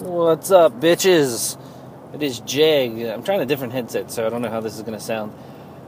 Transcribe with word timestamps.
What's 0.00 0.50
up, 0.50 0.80
bitches? 0.80 1.58
It 2.14 2.22
is 2.22 2.40
Jeg. 2.40 3.02
I'm 3.02 3.22
trying 3.22 3.42
a 3.42 3.44
different 3.44 3.74
headset, 3.74 4.10
so 4.10 4.26
I 4.26 4.30
don't 4.30 4.40
know 4.40 4.48
how 4.48 4.62
this 4.62 4.76
is 4.76 4.80
going 4.80 4.98
to 4.98 5.04
sound. 5.04 5.34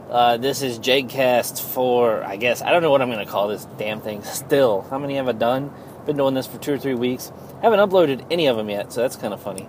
Uh, 0.07 0.37
this 0.37 0.61
is 0.61 0.77
JegCast 0.77 1.59
for, 1.59 2.23
I 2.23 2.35
guess, 2.35 2.61
I 2.61 2.69
don't 2.69 2.83
know 2.83 2.91
what 2.91 3.01
I'm 3.01 3.09
going 3.09 3.25
to 3.25 3.31
call 3.31 3.47
this 3.47 3.65
damn 3.79 4.01
thing. 4.01 4.21
Still, 4.21 4.81
how 4.83 4.99
many 4.99 5.15
have 5.15 5.27
I 5.27 5.31
done? 5.31 5.73
Been 6.05 6.15
doing 6.15 6.35
this 6.35 6.45
for 6.45 6.59
two 6.59 6.73
or 6.73 6.77
three 6.77 6.93
weeks. 6.93 7.31
Haven't 7.63 7.79
uploaded 7.79 8.23
any 8.29 8.45
of 8.45 8.55
them 8.55 8.69
yet, 8.69 8.93
so 8.93 9.01
that's 9.01 9.15
kind 9.15 9.33
of 9.33 9.41
funny. 9.41 9.67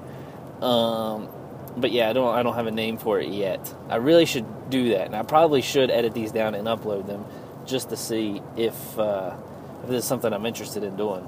Um, 0.60 1.30
but 1.78 1.90
yeah, 1.90 2.10
I 2.10 2.12
don't, 2.12 2.34
I 2.34 2.42
don't 2.42 2.54
have 2.54 2.66
a 2.66 2.70
name 2.70 2.98
for 2.98 3.18
it 3.18 3.30
yet. 3.30 3.74
I 3.88 3.96
really 3.96 4.26
should 4.26 4.68
do 4.68 4.90
that, 4.90 5.06
and 5.06 5.16
I 5.16 5.22
probably 5.22 5.62
should 5.62 5.90
edit 5.90 6.12
these 6.12 6.32
down 6.32 6.54
and 6.54 6.68
upload 6.68 7.06
them 7.06 7.24
just 7.64 7.88
to 7.88 7.96
see 7.96 8.42
if, 8.58 8.98
uh, 8.98 9.34
if 9.84 9.88
this 9.88 10.02
is 10.02 10.04
something 10.04 10.30
I'm 10.30 10.44
interested 10.44 10.84
in 10.84 10.96
doing. 10.96 11.26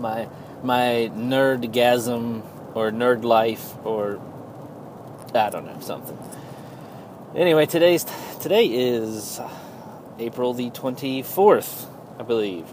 My 0.00 0.28
my 0.62 1.10
nerdgasm 1.14 2.42
or 2.74 2.90
nerd 2.90 3.24
life 3.24 3.74
or 3.84 4.20
I 5.34 5.50
don't 5.50 5.66
know 5.66 5.80
something. 5.80 6.18
Anyway, 7.34 7.66
today's 7.66 8.06
today 8.40 8.66
is 8.66 9.40
April 10.18 10.54
the 10.54 10.70
24th, 10.70 11.88
I 12.18 12.22
believe. 12.22 12.64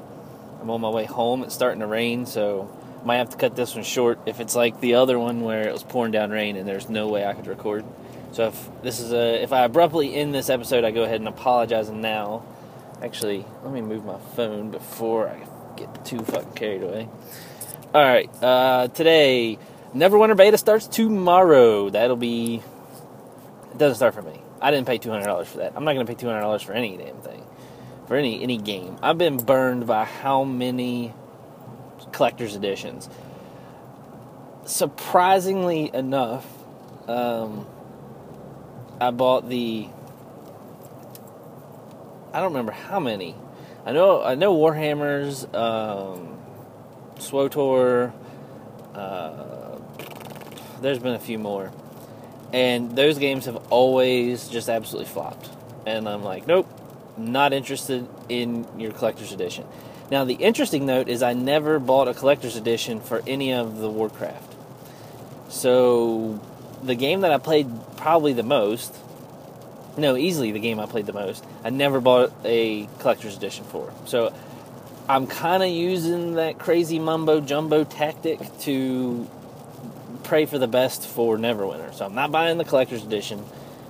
I'm 0.61 0.69
on 0.69 0.79
my 0.81 0.89
way 0.89 1.05
home. 1.05 1.43
It's 1.43 1.53
starting 1.53 1.81
to 1.81 1.87
rain, 1.87 2.25
so 2.25 2.73
might 3.03 3.17
have 3.17 3.31
to 3.31 3.37
cut 3.37 3.55
this 3.55 3.75
one 3.75 3.83
short 3.83 4.19
if 4.25 4.39
it's 4.39 4.55
like 4.55 4.79
the 4.79 4.95
other 4.95 5.19
one 5.19 5.41
where 5.41 5.67
it 5.67 5.73
was 5.73 5.83
pouring 5.83 6.11
down 6.11 6.31
rain 6.31 6.55
and 6.55 6.67
there's 6.67 6.89
no 6.89 7.09
way 7.09 7.25
I 7.25 7.33
could 7.33 7.47
record. 7.47 7.83
So 8.31 8.47
if 8.47 8.69
this 8.81 8.99
is 8.99 9.11
a 9.11 9.43
if 9.43 9.51
I 9.51 9.65
abruptly 9.65 10.15
end 10.15 10.33
this 10.33 10.49
episode, 10.49 10.83
I 10.83 10.91
go 10.91 11.03
ahead 11.03 11.19
and 11.19 11.27
apologize 11.27 11.89
now. 11.89 12.43
Actually, 13.01 13.45
let 13.63 13.73
me 13.73 13.81
move 13.81 14.05
my 14.05 14.17
phone 14.35 14.71
before 14.71 15.27
I 15.27 15.45
get 15.75 16.05
too 16.05 16.19
fucking 16.19 16.53
carried 16.53 16.83
away. 16.83 17.09
All 17.93 18.01
right, 18.01 18.27
uh, 18.41 18.87
today, 18.87 19.59
Neverwinter 19.93 20.35
beta 20.35 20.57
starts 20.57 20.87
tomorrow. 20.87 21.91
That'll 21.91 22.15
be. 22.15 22.59
It 23.71 23.77
doesn't 23.77 23.97
start 23.97 24.15
for 24.15 24.23
me. 24.23 24.41
I 24.59 24.71
didn't 24.71 24.87
pay 24.87 24.97
two 24.97 25.11
hundred 25.11 25.25
dollars 25.25 25.47
for 25.47 25.57
that. 25.57 25.73
I'm 25.75 25.83
not 25.83 25.93
going 25.93 26.03
to 26.03 26.11
pay 26.11 26.19
two 26.19 26.25
hundred 26.25 26.41
dollars 26.41 26.63
for 26.63 26.73
any 26.73 26.97
damn 26.97 27.17
thing, 27.17 27.45
for 28.07 28.15
any 28.15 28.41
any 28.41 28.57
game. 28.57 28.97
I've 29.03 29.19
been 29.19 29.37
burned 29.37 29.85
by 29.85 30.05
how 30.05 30.43
many 30.43 31.13
collector's 32.11 32.55
editions. 32.55 33.07
Surprisingly 34.65 35.93
enough, 35.93 36.47
um, 37.07 37.67
I 38.99 39.11
bought 39.11 39.47
the. 39.47 39.87
I 42.33 42.39
don't 42.39 42.53
remember 42.53 42.71
how 42.71 42.99
many. 42.99 43.35
I 43.85 43.91
know 43.91 44.23
I 44.23 44.33
know 44.33 44.57
Warhammer's. 44.57 45.45
Um, 45.53 46.32
SWTOR. 47.19 48.11
Uh, 48.93 49.77
there's 50.81 50.99
been 50.99 51.13
a 51.13 51.19
few 51.19 51.39
more, 51.39 51.71
and 52.51 52.95
those 52.95 53.17
games 53.17 53.45
have 53.45 53.55
always 53.71 54.47
just 54.47 54.69
absolutely 54.69 55.11
flopped. 55.11 55.49
And 55.85 56.07
I'm 56.07 56.23
like, 56.23 56.47
nope, 56.47 56.67
not 57.17 57.53
interested 57.53 58.07
in 58.29 58.67
your 58.77 58.91
collector's 58.91 59.31
edition. 59.31 59.65
Now, 60.11 60.25
the 60.25 60.35
interesting 60.35 60.85
note 60.85 61.07
is 61.07 61.23
I 61.23 61.33
never 61.33 61.79
bought 61.79 62.07
a 62.07 62.13
collector's 62.13 62.55
edition 62.55 62.99
for 62.99 63.23
any 63.25 63.53
of 63.53 63.77
the 63.79 63.89
Warcraft. 63.89 64.53
So, 65.49 66.39
the 66.83 66.95
game 66.95 67.21
that 67.21 67.31
I 67.31 67.37
played 67.37 67.67
probably 67.97 68.33
the 68.33 68.43
most, 68.43 68.95
no, 69.97 70.15
easily 70.15 70.51
the 70.51 70.59
game 70.59 70.79
I 70.79 70.85
played 70.85 71.05
the 71.05 71.13
most, 71.13 71.45
I 71.63 71.69
never 71.69 72.01
bought 72.01 72.33
a 72.43 72.87
collector's 72.99 73.37
edition 73.37 73.63
for. 73.65 73.93
So, 74.05 74.33
I'm 75.07 75.27
kind 75.27 75.61
of 75.61 75.69
using 75.69 76.35
that 76.35 76.59
crazy 76.59 76.97
mumbo 76.97 77.41
jumbo 77.41 77.83
tactic 77.83 78.39
to 78.59 79.27
pray 80.23 80.45
for 80.45 80.57
the 80.57 80.67
best 80.67 81.05
for 81.05 81.37
Neverwinter. 81.37 81.93
So 81.93 82.05
I'm 82.05 82.15
not 82.15 82.31
buying 82.31 82.57
the 82.57 82.63
collector's 82.63 83.03
edition. 83.03 83.43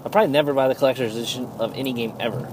I'll 0.04 0.10
probably 0.10 0.32
never 0.32 0.54
buy 0.54 0.68
the 0.68 0.76
collector's 0.76 1.16
edition 1.16 1.46
of 1.60 1.78
any 1.78 1.94
game 1.94 2.14
ever. 2.20 2.48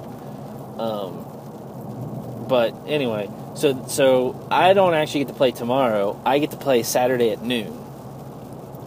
Um, 0.79 2.47
but 2.49 2.75
anyway, 2.87 3.31
so 3.55 3.87
so 3.89 4.47
I 4.51 4.75
don't 4.75 4.93
actually 4.95 5.21
get 5.21 5.29
to 5.29 5.35
play 5.35 5.53
tomorrow. 5.53 6.21
I 6.27 6.39
get 6.39 6.51
to 6.51 6.57
play 6.59 6.83
Saturday 6.83 7.31
at 7.31 7.43
noon, 7.43 7.73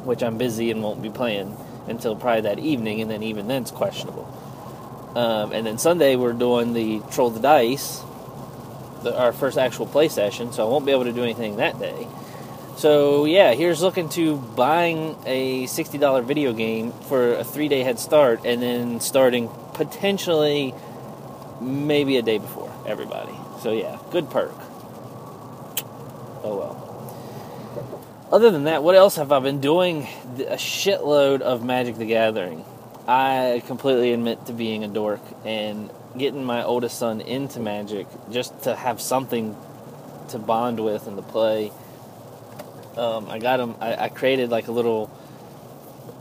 which 0.06 0.22
I'm 0.22 0.38
busy 0.38 0.70
and 0.70 0.84
won't 0.84 1.02
be 1.02 1.10
playing 1.10 1.58
until 1.88 2.16
probably 2.16 2.42
that 2.42 2.60
evening, 2.60 3.02
and 3.02 3.10
then 3.10 3.24
even 3.24 3.48
then 3.48 3.64
it's 3.64 3.72
questionable. 3.72 4.30
Um, 5.16 5.52
and 5.52 5.66
then 5.66 5.78
Sunday 5.78 6.16
we're 6.16 6.34
doing 6.34 6.74
the 6.74 7.02
Troll 7.12 7.30
the 7.30 7.40
Dice, 7.40 8.02
the, 9.04 9.18
our 9.18 9.34
first 9.34 9.58
actual 9.58 9.86
play 9.86 10.08
session, 10.08 10.52
so 10.52 10.66
I 10.66 10.70
won't 10.70 10.86
be 10.86 10.92
able 10.92 11.06
to 11.06 11.14
do 11.14 11.24
anything 11.24 11.58
that 11.58 11.80
day. 11.80 12.08
So 12.78 13.26
yeah, 13.26 13.54
here's 13.54 13.82
looking 13.82 14.10
to 14.10 14.38
buying 14.38 15.16
a 15.26 15.68
sixty 15.68 15.98
dollar 15.98 16.22
video 16.22 16.54
game 16.54 16.92
for 16.92 17.36
a 17.36 17.44
three 17.44 17.68
day 17.68 17.84
head 17.84 18.00
start, 18.00 18.46
and 18.46 18.62
then 18.62 19.00
starting 19.00 19.50
potentially 19.74 20.74
maybe 21.62 22.18
a 22.18 22.22
day 22.22 22.40
before 22.40 22.72
everybody. 22.86 23.34
So 23.62 23.72
yeah, 23.72 24.00
good 24.12 24.30
perk. 24.30 24.56
Oh 26.44 26.58
well. 26.58 26.80
Other 28.32 28.50
than 28.50 28.64
that, 28.64 28.84
what 28.84 28.96
else 28.96 29.18
have 29.18 29.32
I 29.32 29.40
been 29.40 29.62
doing? 29.62 30.08
A 30.40 30.58
shitload 30.58 31.42
of 31.42 31.64
Magic 31.64 31.98
the 31.98 32.06
Gathering. 32.06 32.66
I 33.08 33.62
completely 33.68 34.12
admit 34.14 34.48
to 34.48 34.54
being 34.54 34.84
a 34.84 34.88
dork 34.88 35.22
and 35.46 35.92
getting 36.18 36.44
my 36.44 36.64
oldest 36.64 36.98
son 36.98 37.22
into 37.22 37.60
Magic 37.60 38.08
just 38.32 38.64
to 38.64 38.76
have 38.76 39.02
something 39.02 39.56
to 40.30 40.40
bond 40.40 40.80
with 40.80 41.08
and 41.08 41.18
to 41.18 41.24
play. 41.24 41.72
Um, 42.98 43.30
I 43.30 43.40
got 43.40 43.60
him. 43.60 43.76
I, 43.80 44.06
I, 44.06 44.10
created 44.10 44.52
like 44.52 44.68
a 44.68 44.72
little 44.72 45.10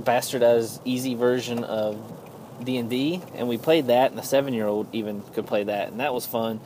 bastardized 0.03 0.81
easy 0.87 1.15
version 1.15 1.65
of 1.65 2.01
D 2.65 2.79
and 2.79 2.89
D, 2.89 3.21
and 3.35 3.47
we 3.47 3.59
played 3.59 3.89
that. 3.89 4.11
And 4.11 4.19
the 4.19 4.23
seven-year-old 4.23 4.89
even 4.95 5.23
could 5.35 5.47
play 5.47 5.65
that, 5.65 5.89
and 5.89 6.01
that 6.01 6.15
was 6.15 6.25
fun. 6.27 6.61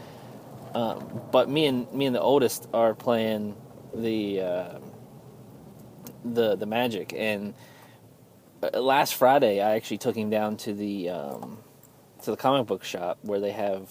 Um, 0.74 1.22
but 1.32 1.48
me 1.48 1.66
and 1.66 1.92
me 1.92 2.06
and 2.06 2.14
the 2.14 2.20
oldest 2.20 2.68
are 2.72 2.94
playing 2.94 3.56
the 3.94 4.40
uh, 4.40 4.78
the 6.24 6.54
the 6.54 6.66
Magic, 6.66 7.12
and 7.16 7.54
uh, 8.62 8.78
last 8.80 9.14
Friday 9.14 9.60
I 9.60 9.74
actually 9.74 9.98
took 9.98 10.16
him 10.16 10.30
down 10.30 10.56
to 10.58 10.72
the 10.72 11.10
um, 11.10 11.58
to 12.26 12.32
the 12.32 12.36
comic 12.36 12.66
book 12.66 12.84
shop 12.84 13.18
where 13.22 13.40
they 13.40 13.52
have. 13.52 13.88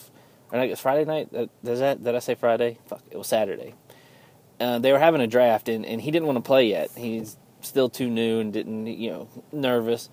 It's 0.53 0.79
Friday 0.79 1.05
night. 1.05 1.29
Uh, 1.35 1.47
does 1.63 1.79
that? 1.79 2.03
Did 2.03 2.15
I 2.15 2.19
say 2.19 2.35
Friday? 2.35 2.77
Fuck, 2.85 3.01
it 3.09 3.17
was 3.17 3.27
Saturday. 3.27 3.73
Uh, 4.59 4.79
they 4.79 4.91
were 4.91 4.99
having 4.99 5.19
a 5.19 5.27
draft, 5.27 5.67
and, 5.67 5.85
and 5.85 5.99
he 5.99 6.11
didn't 6.11 6.27
want 6.27 6.37
to 6.37 6.41
play 6.41 6.67
yet. 6.67 6.91
He's 6.95 7.35
still 7.61 7.89
too 7.89 8.09
new 8.09 8.39
and 8.39 8.53
didn't, 8.53 8.87
you 8.87 9.09
know, 9.09 9.27
nervous. 9.51 10.09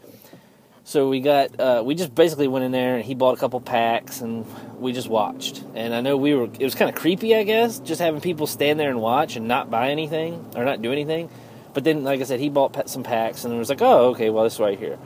So 0.85 1.09
we 1.09 1.21
got, 1.21 1.61
uh, 1.61 1.83
we 1.85 1.95
just 1.95 2.13
basically 2.13 2.49
went 2.49 2.65
in 2.65 2.73
there, 2.73 2.97
and 2.97 3.05
he 3.05 3.15
bought 3.15 3.37
a 3.37 3.41
couple 3.41 3.61
packs, 3.61 4.21
and 4.21 4.45
we 4.81 4.93
just 4.93 5.09
watched. 5.09 5.63
And 5.75 5.95
I 5.95 6.01
know 6.01 6.17
we 6.17 6.35
were, 6.35 6.45
it 6.45 6.65
was 6.65 6.75
kind 6.75 6.89
of 6.89 6.97
creepy, 6.97 7.37
I 7.37 7.45
guess, 7.45 7.79
just 7.79 8.01
having 8.01 8.21
people 8.21 8.49
stand 8.49 8.81
there 8.81 8.91
and 8.91 9.01
watch 9.01 9.37
and 9.37 9.47
not 9.47 9.71
buy 9.71 9.91
anything 9.91 10.45
or 10.57 10.65
not 10.65 10.83
do 10.83 10.91
anything. 10.91 11.29
But 11.73 11.85
then, 11.85 12.03
like 12.03 12.21
I 12.21 12.25
said, 12.25 12.41
he 12.41 12.49
bought 12.49 12.89
some 12.89 13.05
packs, 13.05 13.45
and 13.45 13.55
it 13.55 13.59
was 13.59 13.69
like, 13.69 13.83
oh, 13.83 14.11
okay, 14.11 14.31
well, 14.31 14.43
this 14.43 14.59
right 14.59 14.79
here 14.79 14.99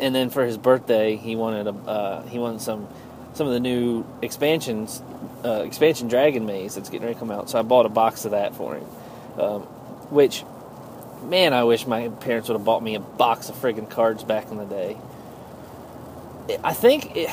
and 0.00 0.14
then 0.14 0.30
for 0.30 0.44
his 0.44 0.58
birthday, 0.58 1.16
he 1.16 1.36
wanted 1.36 1.66
a 1.66 1.70
uh, 1.70 2.22
he 2.26 2.38
wanted 2.38 2.60
some 2.60 2.88
some 3.34 3.46
of 3.46 3.52
the 3.52 3.60
new 3.60 4.04
expansions, 4.22 5.02
uh, 5.44 5.62
expansion 5.64 6.08
Dragon 6.08 6.46
Maze 6.46 6.74
that's 6.74 6.88
getting 6.88 7.06
ready 7.06 7.14
to 7.14 7.20
come 7.20 7.30
out. 7.30 7.48
So 7.48 7.58
I 7.58 7.62
bought 7.62 7.86
a 7.86 7.90
box 7.90 8.24
of 8.24 8.32
that 8.32 8.54
for 8.54 8.74
him. 8.74 8.86
Um, 9.38 9.62
which, 10.10 10.44
man, 11.24 11.52
I 11.52 11.64
wish 11.64 11.86
my 11.86 12.08
parents 12.08 12.48
would 12.48 12.56
have 12.56 12.64
bought 12.64 12.82
me 12.82 12.96
a 12.96 13.00
box 13.00 13.48
of 13.48 13.54
friggin' 13.54 13.88
cards 13.88 14.24
back 14.24 14.50
in 14.50 14.56
the 14.56 14.64
day. 14.64 14.96
I 16.64 16.72
think 16.72 17.16
it, 17.16 17.30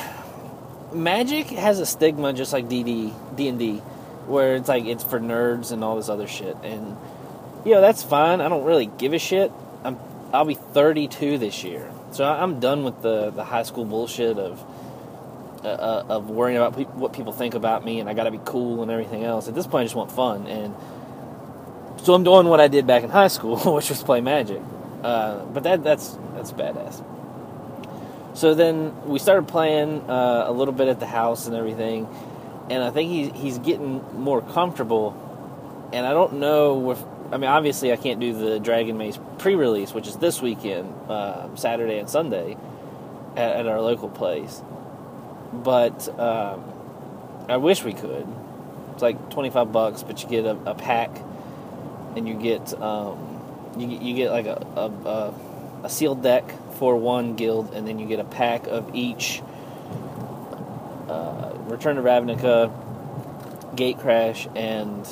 Magic 0.92 1.48
has 1.48 1.80
a 1.80 1.86
stigma 1.86 2.32
just 2.32 2.52
like 2.52 2.66
DD 2.66 3.12
D 3.36 3.48
and 3.48 3.58
D, 3.58 3.78
where 4.26 4.54
it's 4.54 4.68
like 4.68 4.84
it's 4.84 5.02
for 5.02 5.18
nerds 5.18 5.72
and 5.72 5.82
all 5.82 5.96
this 5.96 6.08
other 6.08 6.28
shit. 6.28 6.56
And 6.62 6.96
you 7.64 7.72
know 7.72 7.80
that's 7.80 8.02
fine. 8.02 8.40
I 8.40 8.48
don't 8.48 8.64
really 8.64 8.86
give 8.86 9.12
a 9.12 9.18
shit. 9.18 9.50
I'm 9.82 9.98
I'll 10.32 10.44
be 10.44 10.54
32 10.54 11.38
this 11.38 11.64
year. 11.64 11.90
So 12.12 12.24
I'm 12.24 12.60
done 12.60 12.84
with 12.84 13.02
the, 13.02 13.30
the 13.30 13.44
high 13.44 13.62
school 13.62 13.84
bullshit 13.84 14.38
of 14.38 14.64
uh, 15.64 15.68
uh, 15.68 16.04
of 16.08 16.30
worrying 16.30 16.56
about 16.56 16.76
pe- 16.76 16.84
what 16.84 17.12
people 17.12 17.32
think 17.32 17.54
about 17.54 17.84
me 17.84 18.00
and 18.00 18.08
I 18.08 18.14
got 18.14 18.24
to 18.24 18.30
be 18.30 18.40
cool 18.44 18.82
and 18.82 18.90
everything 18.90 19.24
else. 19.24 19.48
At 19.48 19.54
this 19.54 19.66
point, 19.66 19.82
I 19.82 19.84
just 19.84 19.96
want 19.96 20.12
fun, 20.12 20.46
and 20.46 20.74
so 22.04 22.14
I'm 22.14 22.22
doing 22.22 22.46
what 22.46 22.60
I 22.60 22.68
did 22.68 22.86
back 22.86 23.02
in 23.02 23.10
high 23.10 23.28
school, 23.28 23.56
which 23.74 23.90
was 23.90 24.02
play 24.02 24.20
Magic. 24.20 24.62
Uh, 25.02 25.44
but 25.46 25.64
that 25.64 25.82
that's 25.82 26.16
that's 26.34 26.52
badass. 26.52 27.04
So 28.34 28.54
then 28.54 28.94
we 29.04 29.18
started 29.18 29.48
playing 29.48 30.08
uh, 30.08 30.44
a 30.46 30.52
little 30.52 30.74
bit 30.74 30.88
at 30.88 31.00
the 31.00 31.06
house 31.06 31.46
and 31.48 31.56
everything, 31.56 32.06
and 32.70 32.82
I 32.82 32.90
think 32.90 33.10
he's 33.10 33.32
he's 33.42 33.58
getting 33.58 34.02
more 34.20 34.40
comfortable. 34.42 35.24
And 35.92 36.06
I 36.06 36.12
don't 36.12 36.34
know 36.34 36.90
if 36.92 37.02
I 37.30 37.36
mean, 37.36 37.50
obviously, 37.50 37.92
I 37.92 37.96
can't 37.96 38.20
do 38.20 38.32
the 38.32 38.58
Dragon 38.58 38.96
Maze 38.96 39.18
pre-release, 39.38 39.92
which 39.92 40.06
is 40.06 40.16
this 40.16 40.40
weekend, 40.40 40.92
uh, 41.08 41.54
Saturday 41.56 41.98
and 41.98 42.08
Sunday, 42.08 42.56
at, 43.36 43.56
at, 43.56 43.66
our 43.66 43.80
local 43.80 44.08
place. 44.08 44.62
But 45.52 46.08
um, 46.18 46.64
I 47.48 47.58
wish 47.58 47.84
we 47.84 47.92
could. 47.92 48.26
It's 48.92 49.02
like 49.02 49.30
twenty-five 49.30 49.70
bucks, 49.72 50.02
but 50.02 50.22
you 50.22 50.28
get 50.28 50.44
a, 50.46 50.56
a 50.70 50.74
pack, 50.74 51.10
and 52.16 52.26
you 52.26 52.34
get 52.34 52.72
um, 52.80 53.28
You 53.76 53.86
you 53.88 54.14
get 54.14 54.30
like 54.30 54.46
a 54.46 54.58
a, 54.76 55.34
a, 55.84 55.90
sealed 55.90 56.22
deck 56.22 56.50
for 56.78 56.96
one 56.96 57.36
guild, 57.36 57.74
and 57.74 57.86
then 57.86 57.98
you 57.98 58.06
get 58.06 58.20
a 58.20 58.24
pack 58.24 58.66
of 58.66 58.94
each. 58.94 59.42
Uh, 61.08 61.52
Return 61.66 61.96
to 61.96 62.02
Ravnica, 62.02 62.72
Gatecrash, 63.76 64.50
and 64.56 65.06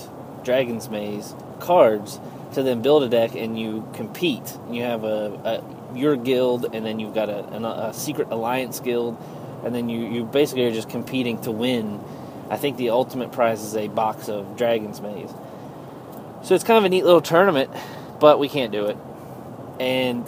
Dragon's 0.45 0.89
Maze 0.89 1.35
cards 1.61 2.21
to 2.53 2.63
then 2.63 2.83
build 2.83 3.03
a 3.03 3.09
deck, 3.09 3.35
and 3.35 3.59
you 3.59 3.89
compete. 3.95 4.57
You 4.71 4.83
have 4.83 5.05
a, 5.05 5.63
a 5.93 5.97
your 5.97 6.17
guild, 6.17 6.75
and 6.75 6.85
then 6.85 7.01
you've 7.01 7.15
got 7.15 7.29
a, 7.29 7.45
a, 7.55 7.89
a 7.89 7.95
secret 7.95 8.29
alliance 8.31 8.81
guild, 8.81 9.17
and 9.65 9.75
then 9.75 9.89
you 9.89 10.07
you 10.07 10.25
basically 10.25 10.65
are 10.65 10.73
just 10.73 10.89
competing 10.89 11.41
to 11.43 11.51
win. 11.51 12.01
I 12.49 12.57
think 12.57 12.77
the 12.77 12.91
ultimate 12.91 13.33
prize 13.33 13.63
is 13.63 13.77
a 13.77 13.89
box 13.89 14.29
of 14.29 14.57
Dragon's 14.57 15.01
Maze. 15.01 15.33
So 16.43 16.55
it's 16.55 16.65
kind 16.65 16.79
of 16.79 16.85
a 16.85 16.89
neat 16.89 17.05
little 17.05 17.21
tournament, 17.21 17.71
but 18.21 18.39
we 18.39 18.49
can't 18.49 18.71
do 18.71 18.87
it. 18.87 18.97
And 19.81 20.25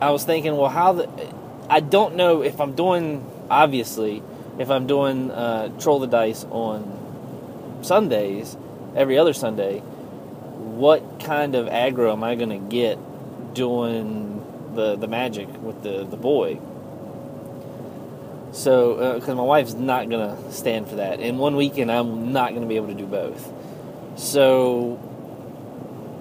I 0.00 0.10
was 0.10 0.24
thinking, 0.24 0.56
well, 0.56 0.70
how 0.70 0.92
the. 0.92 1.34
I 1.68 1.80
don't 1.80 2.16
know 2.16 2.42
if 2.42 2.60
I'm 2.60 2.74
doing, 2.74 3.24
obviously, 3.48 4.22
if 4.58 4.70
I'm 4.70 4.86
doing 4.86 5.30
uh, 5.30 5.68
Troll 5.78 6.00
the 6.00 6.06
Dice 6.06 6.44
on 6.50 7.78
Sundays, 7.82 8.56
every 8.96 9.18
other 9.18 9.32
Sunday, 9.32 9.82
what 10.80 11.20
kind 11.20 11.54
of 11.54 11.66
aggro 11.66 12.10
am 12.10 12.24
I 12.24 12.36
going 12.36 12.48
to 12.48 12.58
get 12.58 12.98
doing 13.52 14.42
the, 14.74 14.96
the 14.96 15.06
magic 15.06 15.46
with 15.62 15.82
the, 15.82 16.04
the 16.04 16.16
boy? 16.16 16.58
So, 18.52 19.14
because 19.14 19.28
uh, 19.28 19.34
my 19.34 19.42
wife's 19.42 19.74
not 19.74 20.08
going 20.08 20.36
to 20.36 20.52
stand 20.52 20.88
for 20.88 20.96
that. 20.96 21.20
In 21.20 21.36
one 21.36 21.54
weekend, 21.54 21.92
I'm 21.92 22.32
not 22.32 22.50
going 22.50 22.62
to 22.62 22.66
be 22.66 22.76
able 22.76 22.88
to 22.88 22.94
do 22.94 23.06
both. 23.06 23.52
So, 24.16 24.98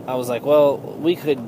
I 0.08 0.16
was 0.16 0.28
like, 0.28 0.46
well, 0.46 0.78
we 0.78 1.16
could. 1.16 1.40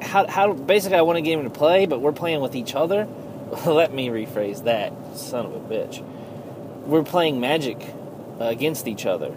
How, 0.00 0.26
how 0.28 0.52
basically, 0.52 0.96
I 0.96 1.02
want 1.02 1.18
a 1.18 1.22
game 1.22 1.42
to 1.42 1.50
play, 1.50 1.86
but 1.86 2.00
we're 2.00 2.12
playing 2.12 2.40
with 2.40 2.54
each 2.54 2.74
other. 2.74 3.06
Let 3.66 3.92
me 3.92 4.08
rephrase 4.08 4.64
that, 4.64 4.92
son 5.16 5.44
of 5.44 5.54
a 5.54 5.60
bitch. 5.60 6.02
We're 6.86 7.02
playing 7.02 7.40
Magic 7.40 7.84
against 8.38 8.88
each 8.88 9.04
other, 9.04 9.34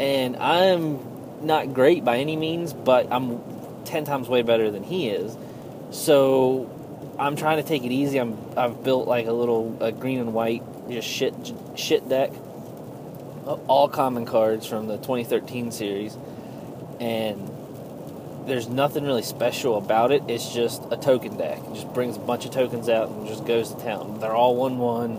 and 0.00 0.36
I'm 0.36 1.09
not 1.40 1.74
great 1.74 2.04
by 2.04 2.18
any 2.18 2.36
means, 2.36 2.72
but 2.72 3.10
I'm 3.10 3.40
ten 3.84 4.04
times 4.04 4.28
way 4.28 4.42
better 4.42 4.70
than 4.70 4.82
he 4.82 5.08
is. 5.08 5.36
So 5.90 6.70
I'm 7.18 7.36
trying 7.36 7.56
to 7.56 7.68
take 7.68 7.84
it 7.84 7.92
easy. 7.92 8.18
I'm 8.18 8.38
I've 8.56 8.82
built 8.84 9.08
like 9.08 9.26
a 9.26 9.32
little 9.32 9.76
a 9.80 9.92
green 9.92 10.18
and 10.18 10.32
white 10.32 10.62
just 10.88 11.08
shit 11.08 11.34
shit 11.76 12.08
deck, 12.08 12.30
all 13.66 13.88
common 13.88 14.26
cards 14.26 14.66
from 14.66 14.86
the 14.86 14.96
2013 14.96 15.70
series 15.72 16.16
and 17.00 17.50
there's 18.46 18.68
nothing 18.68 19.04
really 19.04 19.22
special 19.22 19.76
about 19.78 20.12
it. 20.12 20.22
It's 20.28 20.52
just 20.52 20.82
a 20.90 20.96
token 20.96 21.36
deck. 21.36 21.58
It 21.58 21.74
just 21.74 21.92
brings 21.94 22.16
a 22.16 22.20
bunch 22.20 22.44
of 22.44 22.50
tokens 22.50 22.88
out 22.88 23.08
and 23.08 23.26
just 23.26 23.44
goes 23.44 23.74
to 23.74 23.80
town. 23.82 24.20
They're 24.20 24.34
all 24.34 24.56
one 24.56 24.78
one. 24.78 25.18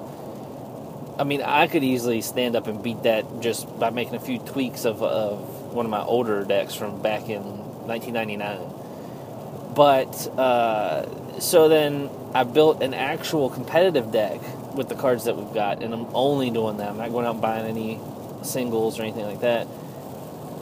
I 1.19 1.23
mean, 1.23 1.41
I 1.41 1.67
could 1.67 1.83
easily 1.83 2.21
stand 2.21 2.55
up 2.55 2.67
and 2.67 2.81
beat 2.81 3.03
that 3.03 3.41
just 3.41 3.67
by 3.79 3.89
making 3.89 4.15
a 4.15 4.19
few 4.19 4.39
tweaks 4.39 4.85
of, 4.85 5.03
of 5.03 5.50
one 5.71 5.85
of 5.85 5.89
my 5.89 6.01
older 6.01 6.43
decks 6.43 6.73
from 6.75 7.01
back 7.01 7.29
in 7.29 7.41
1999. 7.87 9.73
But 9.75 10.27
uh, 10.37 11.39
so 11.39 11.69
then 11.69 12.09
I 12.33 12.43
built 12.43 12.81
an 12.81 12.93
actual 12.93 13.49
competitive 13.49 14.11
deck 14.11 14.41
with 14.75 14.89
the 14.89 14.95
cards 14.95 15.25
that 15.25 15.35
we've 15.35 15.53
got, 15.53 15.81
and 15.81 15.93
I'm 15.93 16.07
only 16.13 16.49
doing 16.49 16.77
that. 16.77 16.89
I'm 16.89 16.97
not 16.97 17.11
going 17.11 17.25
out 17.25 17.33
and 17.33 17.41
buying 17.41 17.65
any 17.65 17.99
singles 18.43 18.99
or 18.99 19.03
anything 19.03 19.25
like 19.25 19.41
that 19.41 19.67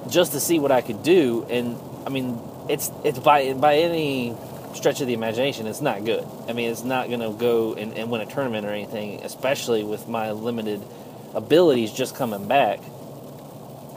just 0.10 0.32
to 0.34 0.40
see 0.40 0.60
what 0.60 0.72
I 0.72 0.82
could 0.82 1.04
do. 1.04 1.46
And 1.50 1.78
I 2.06 2.10
mean, 2.10 2.40
it's 2.68 2.92
it's 3.04 3.20
by 3.20 3.54
by 3.54 3.78
any 3.78 4.36
stretch 4.74 5.02
of 5.02 5.08
the 5.08 5.14
imagination, 5.14 5.68
it's 5.68 5.82
not 5.82 6.06
good. 6.06 6.26
I 6.48 6.54
mean, 6.54 6.70
it's 6.70 6.84
not 6.84 7.08
going 7.08 7.22
to 7.22 7.32
go 7.32 7.74
and, 7.74 7.94
and 7.98 8.10
win 8.10 8.22
a 8.22 8.26
tournament 8.26 8.66
or 8.66 8.70
anything, 8.70 9.24
especially 9.24 9.84
with 9.84 10.08
my 10.08 10.32
limited 10.32 10.82
abilities 11.34 11.92
just 11.92 12.16
coming 12.16 12.48
back. 12.48 12.80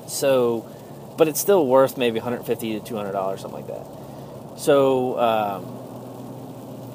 So, 0.06 0.68
but 1.16 1.28
it's 1.28 1.40
still 1.40 1.66
worth 1.66 1.96
maybe 1.96 2.18
150 2.18 2.80
to 2.80 2.84
200 2.84 3.12
dollars, 3.12 3.40
something 3.40 3.66
like 3.66 3.68
that. 3.68 3.86
So, 4.58 5.18
um, 5.18 5.82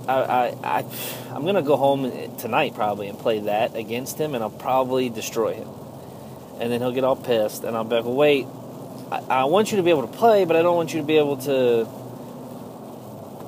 I, 0.08 0.14
I, 0.14 0.56
I, 0.64 0.86
I'm 1.32 1.46
gonna 1.46 1.62
go 1.62 1.76
home 1.76 2.38
tonight 2.38 2.74
probably 2.76 3.10
and 3.10 3.20
play 3.20 3.40
that 3.42 3.76
against 3.76 4.18
him, 4.18 4.36
and 4.36 4.44
I'll 4.44 4.50
probably 4.50 5.10
destroy 5.10 5.54
him. 5.54 5.68
And 6.60 6.72
then 6.72 6.82
he'll 6.82 6.94
get 6.94 7.04
all 7.04 7.16
pissed, 7.16 7.64
and 7.64 7.76
I'll 7.76 7.84
be 7.84 7.96
like, 7.98 8.06
"Wait, 8.06 8.48
I, 9.12 9.42
I 9.42 9.44
want 9.46 9.72
you 9.72 9.78
to 9.78 9.84
be 9.84 9.90
able 9.90 10.08
to 10.08 10.14
play, 10.18 10.46
but 10.46 10.56
I 10.56 10.62
don't 10.62 10.76
want 10.76 10.94
you 10.94 11.02
to 11.02 11.06
be 11.06 11.18
able 11.18 11.38
to. 11.38 11.88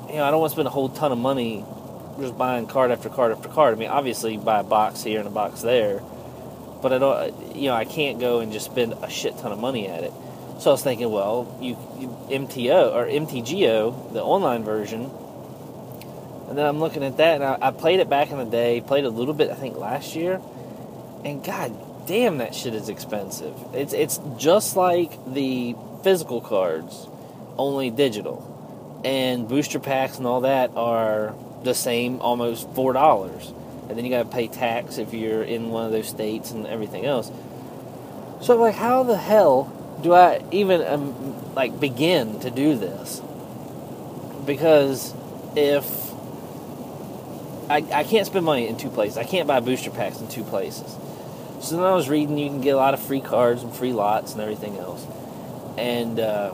You 0.09 0.15
know, 0.15 0.23
I 0.23 0.31
don't 0.31 0.39
want 0.39 0.51
to 0.51 0.55
spend 0.55 0.67
a 0.67 0.71
whole 0.71 0.89
ton 0.89 1.11
of 1.11 1.17
money 1.17 1.63
just 2.19 2.37
buying 2.37 2.67
card 2.67 2.91
after 2.91 3.09
card 3.09 3.31
after 3.31 3.47
card. 3.47 3.75
I 3.75 3.77
mean, 3.77 3.89
obviously, 3.89 4.33
you 4.33 4.39
buy 4.39 4.59
a 4.59 4.63
box 4.63 5.03
here 5.03 5.19
and 5.19 5.27
a 5.27 5.31
box 5.31 5.61
there, 5.61 6.01
but 6.81 6.93
I 6.93 6.97
don't. 6.97 7.55
You 7.55 7.69
know, 7.69 7.75
I 7.75 7.85
can't 7.85 8.19
go 8.19 8.39
and 8.39 8.51
just 8.51 8.65
spend 8.65 8.93
a 9.01 9.09
shit 9.09 9.37
ton 9.37 9.51
of 9.51 9.59
money 9.59 9.87
at 9.87 10.03
it. 10.03 10.13
So 10.59 10.71
I 10.71 10.73
was 10.73 10.83
thinking, 10.83 11.09
well, 11.09 11.57
you, 11.61 11.77
you 11.97 12.09
MTO 12.37 12.93
or 12.93 13.05
MTGO, 13.05 14.11
the 14.11 14.21
online 14.21 14.65
version, 14.65 15.09
and 16.49 16.57
then 16.57 16.65
I'm 16.65 16.79
looking 16.79 17.01
at 17.01 17.15
that, 17.15 17.35
and 17.35 17.43
I, 17.45 17.57
I, 17.61 17.71
played 17.71 18.01
it 18.01 18.09
back 18.09 18.31
in 18.31 18.37
the 18.37 18.45
day. 18.45 18.81
Played 18.81 19.05
a 19.05 19.09
little 19.09 19.33
bit, 19.33 19.51
I 19.51 19.53
think, 19.53 19.77
last 19.77 20.15
year, 20.15 20.41
and 21.23 21.41
God 21.45 21.73
damn, 22.07 22.39
that 22.39 22.53
shit 22.53 22.73
is 22.73 22.89
expensive. 22.89 23.55
It's 23.73 23.93
it's 23.93 24.19
just 24.37 24.75
like 24.75 25.11
the 25.31 25.77
physical 26.03 26.41
cards, 26.41 27.07
only 27.55 27.89
digital, 27.89 29.01
and 29.05 29.47
booster 29.47 29.79
packs 29.79 30.17
and 30.17 30.27
all 30.27 30.41
that 30.41 30.71
are 30.75 31.35
the 31.63 31.73
same, 31.73 32.19
almost 32.19 32.69
four 32.71 32.91
dollars, 32.91 33.53
and 33.87 33.97
then 33.97 34.03
you 34.03 34.11
got 34.11 34.23
to 34.23 34.29
pay 34.29 34.49
tax 34.49 34.97
if 34.97 35.13
you're 35.13 35.43
in 35.43 35.69
one 35.69 35.85
of 35.85 35.93
those 35.93 36.09
states 36.09 36.51
and 36.51 36.67
everything 36.67 37.05
else. 37.05 37.31
So 38.41 38.57
like, 38.57 38.75
how 38.75 39.03
the 39.03 39.17
hell 39.17 39.78
do 40.01 40.13
I 40.13 40.43
even 40.51 40.81
um, 40.81 41.53
like 41.55 41.79
begin 41.79 42.39
to 42.41 42.49
do 42.49 42.75
this? 42.75 43.21
Because 44.45 45.13
if 45.55 45.85
I, 47.69 47.77
I 47.93 48.03
can't 48.03 48.25
spend 48.25 48.45
money 48.45 48.67
in 48.67 48.77
two 48.77 48.89
places, 48.89 49.17
I 49.17 49.23
can't 49.23 49.47
buy 49.47 49.59
booster 49.59 49.91
packs 49.91 50.19
in 50.19 50.27
two 50.27 50.43
places. 50.43 50.95
So 51.61 51.75
then 51.75 51.85
I 51.85 51.93
was 51.93 52.07
reading, 52.07 52.37
you 52.37 52.49
can 52.49 52.61
get 52.61 52.71
a 52.71 52.77
lot 52.77 52.93
of 52.93 53.01
free 53.01 53.21
cards 53.21 53.63
and 53.63 53.73
free 53.73 53.93
lots 53.93 54.31
and 54.33 54.41
everything 54.41 54.77
else. 54.77 55.05
And 55.77 56.19
uh, 56.19 56.53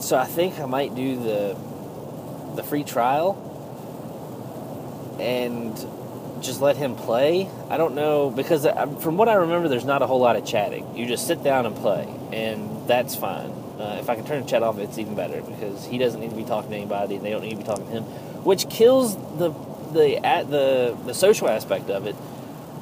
so 0.00 0.16
I 0.16 0.24
think 0.24 0.58
I 0.58 0.66
might 0.66 0.94
do 0.94 1.16
the 1.16 1.56
the 2.56 2.64
free 2.64 2.82
trial 2.82 3.44
and 5.20 5.76
just 6.42 6.60
let 6.60 6.76
him 6.76 6.94
play. 6.96 7.48
I 7.70 7.76
don't 7.76 7.94
know 7.94 8.30
because 8.30 8.66
from 9.00 9.16
what 9.16 9.28
I 9.28 9.34
remember, 9.34 9.68
there's 9.68 9.84
not 9.84 10.02
a 10.02 10.06
whole 10.06 10.20
lot 10.20 10.36
of 10.36 10.44
chatting. 10.44 10.96
You 10.96 11.06
just 11.06 11.26
sit 11.26 11.42
down 11.42 11.66
and 11.66 11.76
play, 11.76 12.08
and 12.32 12.86
that's 12.88 13.14
fine. 13.14 13.50
Uh, 13.78 13.98
if 14.00 14.10
I 14.10 14.16
can 14.16 14.26
turn 14.26 14.42
the 14.42 14.48
chat 14.48 14.62
off, 14.62 14.78
it's 14.78 14.98
even 14.98 15.14
better 15.14 15.40
because 15.40 15.86
he 15.86 15.98
doesn't 15.98 16.20
need 16.20 16.30
to 16.30 16.36
be 16.36 16.44
talking 16.44 16.70
to 16.70 16.76
anybody, 16.76 17.16
and 17.16 17.24
they 17.24 17.30
don't 17.30 17.42
need 17.42 17.50
to 17.50 17.56
be 17.56 17.62
talking 17.62 17.86
to 17.86 17.92
him, 17.92 18.04
which 18.44 18.68
kills 18.68 19.16
the 19.38 19.50
the 19.92 20.24
at 20.24 20.50
the 20.50 20.96
the 21.06 21.14
social 21.14 21.48
aspect 21.48 21.88
of 21.90 22.06
it. 22.06 22.16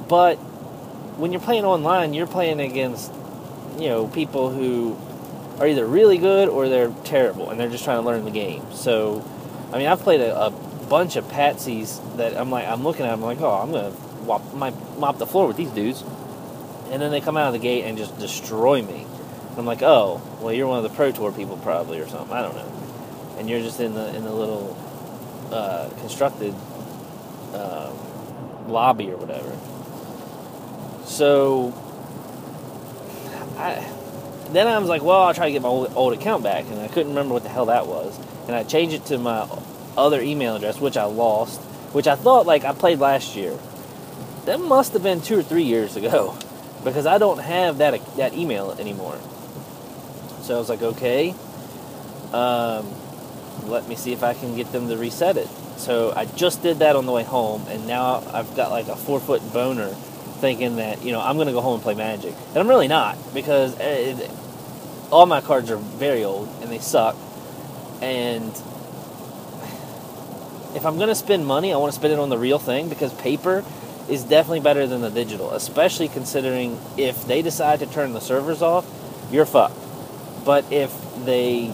But 0.09 0.37
when 1.17 1.33
you're 1.33 1.41
playing 1.41 1.65
online, 1.65 2.15
you're 2.15 2.27
playing 2.27 2.61
against, 2.61 3.13
you 3.79 3.89
know, 3.89 4.07
people 4.07 4.51
who 4.51 4.97
are 5.59 5.67
either 5.67 5.87
really 5.87 6.19
good 6.19 6.49
or 6.49 6.69
they're 6.69 6.93
terrible, 7.05 7.51
and 7.51 7.59
they're 7.59 7.71
just 7.71 7.85
trying 7.85 8.01
to 8.01 8.07
learn 8.07 8.25
the 8.25 8.31
game. 8.31 8.63
So, 8.73 9.25
I 9.73 9.79
mean, 9.79 9.87
I've 9.87 10.01
played 10.01 10.21
a, 10.21 10.47
a 10.47 10.51
bunch 10.89 11.17
of 11.17 11.25
patsies 11.27 12.17
that 12.17 12.37
I'm 12.37 12.51
like, 12.51 12.67
I'm 12.67 12.83
looking 12.83 13.07
at 13.07 13.13
I'm 13.13 13.23
like, 13.23 13.41
oh, 13.41 13.53
I'm 13.53 13.73
gonna 13.73 13.93
mop, 14.27 14.55
my, 14.55 14.71
mop 14.99 15.19
the 15.19 15.27
floor 15.27 15.47
with 15.47 15.57
these 15.57 15.71
dudes, 15.71 16.03
and 16.91 17.01
then 17.03 17.11
they 17.11 17.21
come 17.21 17.37
out 17.37 17.49
of 17.49 17.53
the 17.53 17.59
gate 17.59 17.85
and 17.85 17.99
just 17.99 18.19
destroy 18.19 18.83
me. 18.83 19.07
And 19.51 19.59
I'm 19.59 19.67
like, 19.67 19.83
oh, 19.83 20.21
well, 20.41 20.53
you're 20.53 20.67
one 20.67 20.85
of 20.85 20.91
the 20.91 20.97
pro 20.97 21.13
tour 21.13 21.33
people 21.33 21.57
probably 21.59 21.99
or 21.99 22.09
something. 22.09 22.35
I 22.35 22.43
don't 22.43 22.55
know. 22.55 22.73
And 23.39 23.49
you're 23.49 23.61
just 23.61 23.81
in 23.81 23.95
the 23.95 24.15
in 24.15 24.25
the 24.25 24.33
little 24.33 24.77
uh, 25.53 25.89
constructed 26.01 26.55
um, 27.55 28.69
lobby 28.69 29.11
or 29.11 29.17
whatever. 29.17 29.57
So, 31.07 31.73
I, 33.57 33.93
then 34.53 34.67
I 34.67 34.79
was 34.79 34.89
like, 34.89 35.03
well, 35.03 35.23
I'll 35.23 35.35
try 35.35 35.47
to 35.47 35.53
get 35.53 35.63
my 35.63 35.69
old, 35.69 35.93
old 35.95 36.13
account 36.15 36.43
back, 36.43 36.65
and 36.67 36.81
I 36.81 36.89
couldn't 36.89 37.09
remember 37.09 37.35
what 37.35 37.43
the 37.43 37.49
hell 37.49 37.67
that 37.67 37.87
was. 37.87 38.19
And 38.47 38.55
I 38.55 38.65
changed 38.65 38.95
it 38.95 39.05
to 39.07 39.19
my 39.19 39.49
other 39.97 40.21
email 40.21 40.57
address, 40.57 40.81
which 40.81 40.97
I 40.97 41.05
lost, 41.05 41.61
which 41.93 42.07
I 42.07 42.15
thought 42.17 42.47
like 42.47 42.65
I 42.65 42.73
played 42.73 42.99
last 42.99 43.37
year. 43.37 43.57
That 44.45 44.61
must 44.61 44.93
have 44.93 45.03
been 45.03 45.21
two 45.21 45.39
or 45.39 45.43
three 45.43 45.65
years 45.65 45.97
ago, 45.97 46.37
because 46.85 47.07
I 47.07 47.19
don't 47.19 47.39
have 47.39 47.79
that 47.79 48.17
that 48.17 48.35
email 48.35 48.73
anymore. 48.73 49.19
So 50.43 50.55
I 50.55 50.59
was 50.59 50.69
like, 50.69 50.83
okay, 50.83 51.35
um, 52.33 52.87
let 53.65 53.89
me 53.89 53.97
see 53.97 54.13
if 54.13 54.23
I 54.23 54.35
can 54.35 54.55
get 54.55 54.71
them 54.71 54.89
to 54.89 54.97
reset 54.97 55.37
it. 55.37 55.49
So 55.77 56.13
I 56.15 56.25
just 56.25 56.63
did 56.63 56.79
that 56.79 56.97
on 56.97 57.07
the 57.07 57.13
way 57.13 57.25
home, 57.25 57.65
and 57.69 57.87
now 57.87 58.23
I've 58.33 58.55
got 58.57 58.71
like 58.71 58.89
a 58.89 58.97
four 58.97 59.21
foot 59.21 59.43
boner 59.53 59.89
thinking 60.41 60.77
that 60.77 61.03
you 61.03 61.13
know 61.13 61.21
I'm 61.21 61.37
going 61.37 61.49
to 61.49 61.53
go 61.53 61.61
home 61.61 61.75
and 61.75 61.83
play 61.83 61.95
Magic, 61.95 62.35
and 62.51 62.59
I'm 62.59 62.69
really 62.69 62.89
not 62.89 63.17
because 63.35 63.77
it, 63.81 64.31
all 65.11 65.27
my 65.27 65.41
cards 65.41 65.71
are 65.71 65.77
very 65.77 66.25
old 66.25 66.49
and 66.61 66.71
they 66.71 66.79
suck. 66.79 67.17
And 68.03 68.53
if 70.77 70.85
I'm 70.85 70.97
going 70.97 71.09
to 71.09 71.15
spend 71.15 71.47
money, 71.47 71.73
I 71.73 71.79
want 71.79 71.93
to 71.93 71.99
spend 71.99 72.13
it 72.13 72.19
on 72.19 72.29
the 72.29 72.37
real 72.37 72.59
thing 72.59 72.91
because 72.91 73.13
paper 73.15 73.65
is 74.11 74.23
definitely 74.23 74.61
better 74.61 74.87
than 74.87 75.01
the 75.01 75.11
digital, 75.11 75.51
especially 75.53 76.09
considering 76.09 76.79
if 76.99 77.27
they 77.27 77.41
decide 77.41 77.81
to 77.81 77.87
turn 77.87 78.13
the 78.13 78.21
servers 78.21 78.61
off, 78.61 78.87
you're 79.33 79.47
fucked. 79.47 79.75
But 80.45 80.71
if 80.71 80.95
they 81.25 81.73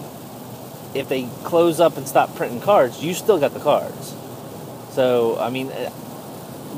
if 0.95 1.09
they 1.09 1.27
close 1.43 1.79
up 1.79 1.97
and 1.97 2.07
stop 2.07 2.35
printing 2.35 2.61
cards, 2.61 3.03
you 3.03 3.13
still 3.13 3.39
got 3.39 3.53
the 3.53 3.59
cards. 3.59 4.15
So, 4.91 5.37
I 5.39 5.49
mean, 5.49 5.71
uh, 5.71 5.89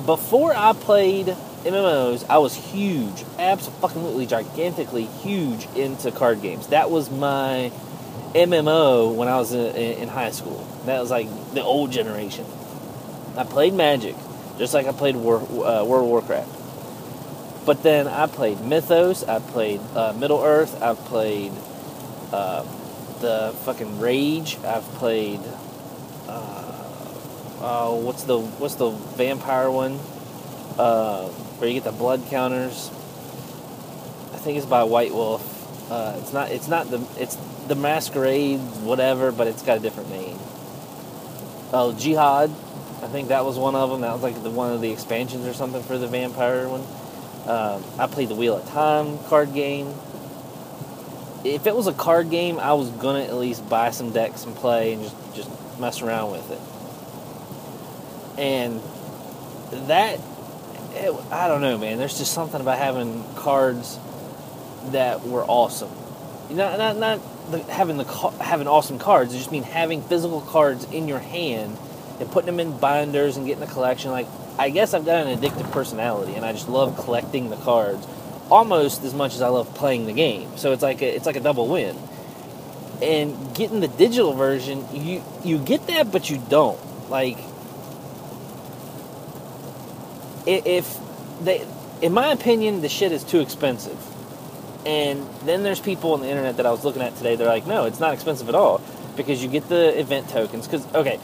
before 0.05 0.53
I 0.55 0.73
played 0.73 1.27
MMOs, 1.27 2.25
I 2.29 2.37
was 2.37 2.55
huge, 2.55 3.25
absolutely 3.37 4.25
gigantically 4.25 5.05
huge 5.05 5.67
into 5.75 6.11
card 6.11 6.41
games. 6.41 6.67
That 6.67 6.89
was 6.89 7.11
my 7.11 7.71
MMO 8.35 9.15
when 9.15 9.29
I 9.29 9.37
was 9.37 9.53
in, 9.53 9.73
in 9.75 10.07
high 10.09 10.31
school. 10.31 10.67
That 10.85 10.99
was 10.99 11.09
like 11.09 11.27
the 11.53 11.63
old 11.63 11.91
generation. 11.91 12.45
I 13.37 13.45
played 13.45 13.73
Magic, 13.73 14.15
just 14.57 14.73
like 14.73 14.87
I 14.87 14.91
played 14.91 15.15
War, 15.15 15.37
uh, 15.37 15.85
World 15.85 16.03
of 16.03 16.09
Warcraft. 16.09 17.65
But 17.65 17.81
then 17.81 18.07
I 18.07 18.27
played 18.27 18.59
Mythos, 18.59 19.23
I 19.23 19.39
played 19.39 19.79
uh, 19.95 20.13
Middle 20.13 20.43
Earth, 20.43 20.81
I've 20.83 20.99
played 21.05 21.53
uh, 22.33 22.63
the 23.21 23.55
fucking 23.63 23.99
Rage, 23.99 24.57
I've 24.65 24.83
played. 24.95 25.39
Uh, 26.27 26.73
oh, 27.61 28.01
what's 28.03 28.23
the 28.23 28.37
what's 28.39 28.75
the 28.75 28.89
vampire 28.91 29.71
one? 29.71 29.99
Uh, 30.77 31.29
where 31.57 31.69
you 31.69 31.75
get 31.75 31.85
the 31.85 31.97
blood 31.97 32.21
counters. 32.29 32.89
I 34.33 34.37
think 34.37 34.57
it's 34.57 34.65
by 34.65 34.83
White 34.83 35.13
Wolf. 35.13 35.54
Uh, 35.89 36.17
it's 36.19 36.33
not. 36.33 36.51
It's 36.51 36.67
not 36.67 36.89
the. 36.89 37.05
It's 37.17 37.37
the 37.67 37.75
Masquerade, 37.75 38.59
whatever, 38.83 39.31
but 39.31 39.47
it's 39.47 39.61
got 39.61 39.77
a 39.77 39.81
different 39.81 40.09
name. 40.09 40.37
Oh, 41.73 41.93
Jyhad. 41.97 42.49
I 43.03 43.07
think 43.07 43.27
that 43.27 43.45
was 43.45 43.57
one 43.57 43.75
of 43.75 43.89
them. 43.89 44.01
That 44.01 44.13
was 44.13 44.23
like 44.23 44.41
the 44.41 44.49
one 44.49 44.71
of 44.71 44.81
the 44.81 44.91
expansions 44.91 45.45
or 45.45 45.53
something 45.53 45.83
for 45.83 45.97
the 45.97 46.07
vampire 46.07 46.67
one. 46.67 46.81
Um, 47.47 47.83
I 47.99 48.07
played 48.07 48.29
the 48.29 48.35
Wheel 48.35 48.57
of 48.57 48.67
Time 48.69 49.19
card 49.25 49.53
game. 49.53 49.93
If 51.43 51.67
it 51.67 51.75
was 51.75 51.85
a 51.85 51.93
card 51.93 52.31
game, 52.31 52.59
I 52.59 52.73
was 52.73 52.89
gonna 52.89 53.21
at 53.21 53.35
least 53.35 53.69
buy 53.69 53.91
some 53.91 54.11
decks 54.11 54.45
and 54.45 54.55
play 54.55 54.93
and 54.93 55.03
just 55.03 55.15
just 55.35 55.79
mess 55.79 56.01
around 56.01 56.31
with 56.31 56.49
it. 56.49 58.39
And 58.39 58.81
that, 59.87 60.19
it, 60.95 61.13
I 61.31 61.47
don't 61.47 61.61
know, 61.61 61.77
man. 61.77 61.97
There's 61.97 62.17
just 62.17 62.33
something 62.33 62.59
about 62.59 62.79
having 62.79 63.23
cards 63.35 63.99
that 64.91 65.25
were 65.25 65.43
awesome. 65.43 65.91
Not 66.49 66.77
not 66.77 66.97
not 66.97 67.51
the, 67.51 67.63
having 67.63 67.97
the 67.97 68.05
having 68.41 68.67
awesome 68.67 68.99
cards. 68.99 69.33
I 69.33 69.37
just 69.37 69.51
mean 69.51 69.63
having 69.63 70.01
physical 70.01 70.41
cards 70.41 70.85
in 70.91 71.07
your 71.07 71.19
hand 71.19 71.77
and 72.19 72.31
putting 72.31 72.47
them 72.47 72.59
in 72.59 72.77
binders 72.77 73.37
and 73.37 73.45
getting 73.45 73.63
a 73.63 73.67
collection. 73.67 74.11
Like 74.11 74.27
I 74.57 74.69
guess 74.69 74.93
I've 74.93 75.05
got 75.05 75.27
an 75.27 75.37
addictive 75.37 75.71
personality, 75.71 76.35
and 76.35 76.45
I 76.45 76.53
just 76.53 76.69
love 76.69 76.97
collecting 76.97 77.49
the 77.49 77.57
cards 77.57 78.05
almost 78.49 79.03
as 79.03 79.13
much 79.13 79.35
as 79.35 79.41
I 79.41 79.47
love 79.47 79.73
playing 79.73 80.05
the 80.05 80.13
game. 80.13 80.57
So 80.57 80.71
it's 80.71 80.83
like 80.83 81.01
a, 81.01 81.15
it's 81.15 81.25
like 81.25 81.35
a 81.35 81.41
double 81.41 81.67
win. 81.67 81.97
And 83.01 83.55
getting 83.55 83.81
the 83.81 83.87
digital 83.87 84.33
version, 84.33 84.85
you 84.93 85.23
you 85.43 85.57
get 85.59 85.87
that, 85.87 86.11
but 86.11 86.29
you 86.29 86.41
don't. 86.49 86.79
Like 87.09 87.37
if 90.47 90.97
they, 91.41 91.65
in 92.01 92.13
my 92.13 92.31
opinion, 92.31 92.81
the 92.81 92.89
shit 92.89 93.11
is 93.11 93.23
too 93.23 93.41
expensive. 93.41 93.97
And 94.85 95.27
then 95.43 95.63
there's 95.63 95.79
people 95.79 96.13
on 96.13 96.21
the 96.21 96.27
internet 96.27 96.57
that 96.57 96.65
I 96.65 96.71
was 96.71 96.85
looking 96.85 97.01
at 97.01 97.15
today. 97.15 97.35
They're 97.35 97.47
like, 97.47 97.65
no, 97.65 97.85
it's 97.85 97.99
not 97.99 98.13
expensive 98.13 98.49
at 98.49 98.55
all 98.55 98.81
because 99.15 99.41
you 99.41 99.49
get 99.49 99.67
the 99.67 99.99
event 99.99 100.29
tokens. 100.29 100.67
Because 100.67 100.85
okay, 100.93 101.19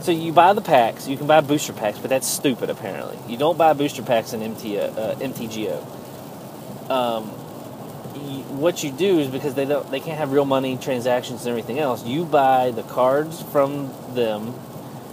so 0.00 0.10
you 0.10 0.32
buy 0.32 0.52
the 0.52 0.60
packs, 0.60 1.06
you 1.06 1.16
can 1.16 1.26
buy 1.26 1.40
booster 1.40 1.72
packs, 1.72 1.98
but 1.98 2.10
that's 2.10 2.26
stupid. 2.26 2.70
Apparently, 2.70 3.18
you 3.30 3.38
don't 3.38 3.56
buy 3.56 3.72
booster 3.72 4.02
packs 4.02 4.32
in 4.32 4.42
MT, 4.42 4.78
uh, 4.78 5.14
MTGO. 5.16 6.90
Um, 6.90 7.24
what 8.58 8.82
you 8.82 8.90
do 8.90 9.18
is 9.18 9.28
because 9.28 9.54
they 9.54 9.64
don't, 9.64 9.90
they 9.90 10.00
can't 10.00 10.18
have 10.18 10.32
real 10.32 10.44
money 10.44 10.76
transactions 10.76 11.46
and 11.46 11.50
everything 11.50 11.78
else. 11.78 12.04
You 12.04 12.24
buy 12.24 12.70
the 12.70 12.82
cards 12.82 13.42
from 13.42 13.92
them, 14.14 14.54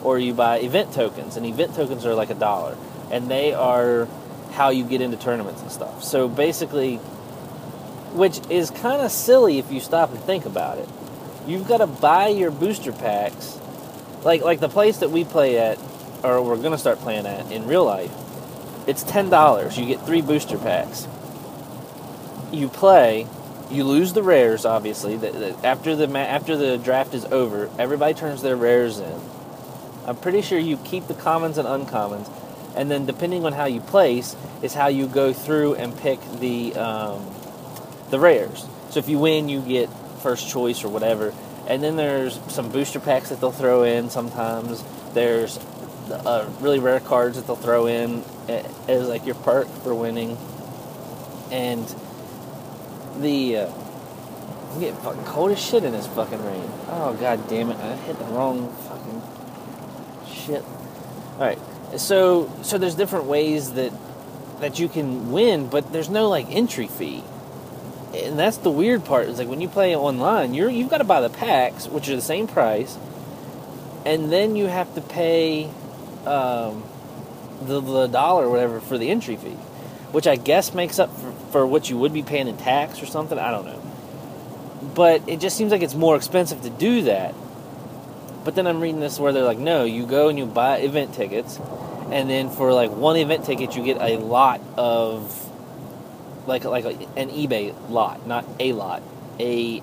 or 0.03 0.17
you 0.17 0.33
buy 0.33 0.59
event 0.59 0.93
tokens, 0.93 1.37
and 1.37 1.45
event 1.45 1.75
tokens 1.75 2.05
are 2.05 2.13
like 2.13 2.29
a 2.29 2.35
dollar 2.35 2.75
and 3.11 3.29
they 3.29 3.53
are 3.53 4.07
how 4.53 4.69
you 4.69 4.83
get 4.83 5.01
into 5.01 5.17
tournaments 5.17 5.61
and 5.61 5.71
stuff. 5.71 6.03
So 6.03 6.27
basically, 6.27 6.99
which 8.13 8.39
is 8.49 8.69
kind 8.69 9.01
of 9.01 9.11
silly 9.11 9.59
if 9.59 9.71
you 9.71 9.79
stop 9.79 10.11
and 10.11 10.19
think 10.21 10.45
about 10.45 10.77
it. 10.77 10.89
You've 11.47 11.67
got 11.67 11.77
to 11.77 11.87
buy 11.87 12.27
your 12.27 12.51
booster 12.51 12.91
packs, 12.91 13.59
like 14.23 14.41
like 14.41 14.59
the 14.59 14.69
place 14.69 14.97
that 14.99 15.11
we 15.11 15.23
play 15.23 15.57
at, 15.57 15.79
or 16.23 16.43
we're 16.43 16.61
gonna 16.61 16.77
start 16.77 16.99
playing 16.99 17.25
at 17.25 17.51
in 17.51 17.65
real 17.67 17.85
life. 17.85 18.11
It's 18.87 19.03
ten 19.03 19.29
dollars. 19.29 19.77
You 19.77 19.85
get 19.85 20.05
three 20.05 20.21
booster 20.21 20.57
packs. 20.57 21.07
You 22.51 22.67
play. 22.67 23.27
You 23.69 23.85
lose 23.85 24.11
the 24.11 24.21
rares, 24.21 24.65
obviously. 24.65 25.15
The, 25.15 25.31
the, 25.31 25.65
after 25.65 25.95
the 25.95 26.07
after 26.17 26.57
the 26.57 26.77
draft 26.77 27.13
is 27.13 27.25
over, 27.25 27.69
everybody 27.79 28.13
turns 28.13 28.41
their 28.41 28.57
rares 28.57 28.99
in. 28.99 29.19
I'm 30.05 30.17
pretty 30.17 30.41
sure 30.41 30.59
you 30.59 30.77
keep 30.77 31.07
the 31.07 31.13
commons 31.13 31.57
and 31.57 31.67
uncommons, 31.67 32.29
and 32.75 32.91
then 32.91 33.05
depending 33.05 33.45
on 33.45 33.53
how 33.53 33.65
you 33.65 33.79
place 33.79 34.35
is 34.61 34.73
how 34.73 34.87
you 34.87 35.07
go 35.07 35.31
through 35.31 35.75
and 35.75 35.97
pick 35.97 36.19
the 36.39 36.75
um, 36.75 37.25
the 38.11 38.19
rares. 38.19 38.65
So 38.91 38.99
if 38.99 39.09
you 39.09 39.17
win, 39.17 39.49
you 39.49 39.61
get 39.61 39.89
first 40.21 40.49
choice 40.49 40.83
or 40.83 40.89
whatever. 40.89 41.33
And 41.67 41.81
then 41.81 41.95
there's 41.95 42.39
some 42.49 42.71
booster 42.71 42.99
packs 42.99 43.29
that 43.29 43.39
they'll 43.39 43.51
throw 43.51 43.83
in 43.83 44.09
sometimes. 44.09 44.83
There's 45.13 45.57
uh, 46.11 46.49
really 46.59 46.79
rare 46.79 46.99
cards 46.99 47.37
that 47.37 47.47
they'll 47.47 47.55
throw 47.55 47.87
in 47.87 48.23
as 48.87 49.07
like 49.07 49.25
your 49.25 49.35
perk 49.35 49.67
for 49.67 49.95
winning. 49.95 50.37
And 51.51 51.85
the 53.19 53.57
uh, 53.57 53.73
I'm 54.71 54.79
getting 54.79 54.95
fucking 54.97 55.25
cold 55.25 55.51
as 55.51 55.59
shit 55.59 55.83
in 55.83 55.91
this 55.91 56.07
fucking 56.07 56.43
rain. 56.45 56.69
Oh 56.87 57.15
god 57.19 57.47
damn 57.49 57.71
it! 57.71 57.77
I 57.77 57.95
hit 57.97 58.17
the 58.17 58.25
wrong 58.25 58.73
fucking 58.87 59.21
shit. 60.33 60.63
All 61.33 61.39
right, 61.39 61.59
so 61.97 62.51
so 62.61 62.77
there's 62.77 62.95
different 62.95 63.25
ways 63.25 63.73
that 63.73 63.91
that 64.61 64.79
you 64.79 64.87
can 64.87 65.31
win, 65.31 65.67
but 65.67 65.91
there's 65.91 66.09
no 66.09 66.29
like 66.29 66.47
entry 66.49 66.87
fee. 66.87 67.23
And 68.13 68.37
that's 68.37 68.57
the 68.57 68.69
weird 68.69 69.05
part. 69.05 69.27
Is 69.27 69.39
like 69.39 69.47
when 69.47 69.61
you 69.61 69.69
play 69.69 69.95
online, 69.95 70.53
you're 70.53 70.69
you've 70.69 70.89
got 70.89 70.97
to 70.99 71.03
buy 71.03 71.21
the 71.21 71.29
packs, 71.29 71.87
which 71.87 72.09
are 72.09 72.15
the 72.15 72.21
same 72.21 72.47
price, 72.47 72.97
and 74.05 74.31
then 74.31 74.55
you 74.55 74.67
have 74.67 74.93
to 74.95 75.01
pay 75.01 75.65
um, 76.25 76.83
the 77.61 77.79
the 77.79 78.07
dollar 78.07 78.47
or 78.47 78.49
whatever 78.49 78.79
for 78.81 78.97
the 78.97 79.09
entry 79.09 79.37
fee, 79.37 79.57
which 80.11 80.27
I 80.27 80.35
guess 80.35 80.73
makes 80.73 80.99
up 80.99 81.15
for, 81.17 81.31
for 81.51 81.67
what 81.67 81.89
you 81.89 81.97
would 81.97 82.13
be 82.13 82.23
paying 82.23 82.47
in 82.47 82.57
tax 82.57 83.01
or 83.01 83.05
something. 83.05 83.39
I 83.39 83.51
don't 83.51 83.65
know, 83.65 83.81
but 84.93 85.27
it 85.29 85.39
just 85.39 85.55
seems 85.55 85.71
like 85.71 85.81
it's 85.81 85.95
more 85.95 86.15
expensive 86.15 86.61
to 86.63 86.69
do 86.69 87.03
that 87.03 87.33
but 88.43 88.55
then 88.55 88.67
I'm 88.67 88.81
reading 88.81 88.99
this 88.99 89.19
where 89.19 89.31
they're 89.33 89.43
like, 89.43 89.59
no, 89.59 89.83
you 89.83 90.05
go 90.05 90.29
and 90.29 90.37
you 90.37 90.45
buy 90.45 90.77
event 90.77 91.13
tickets, 91.13 91.59
and 92.11 92.29
then 92.29 92.49
for 92.49 92.73
like 92.73 92.91
one 92.91 93.15
event 93.17 93.45
ticket, 93.45 93.75
you 93.75 93.83
get 93.83 93.97
a 94.01 94.17
lot 94.17 94.61
of 94.77 95.50
like 96.51 96.85
like 96.85 96.85
an 97.15 97.29
eBay 97.29 97.73
lot, 97.89 98.27
not 98.27 98.45
a 98.59 98.73
lot, 98.73 99.01
a 99.39 99.81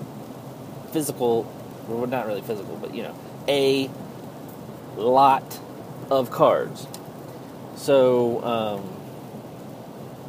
physical, 0.91 1.51
well, 1.87 2.05
not 2.07 2.27
really 2.27 2.41
physical, 2.41 2.77
but 2.77 2.93
you 2.93 3.03
know, 3.03 3.15
a 3.47 3.89
lot 4.95 5.59
of 6.11 6.31
cards. 6.31 6.87
So, 7.75 8.43
um, 8.43 8.89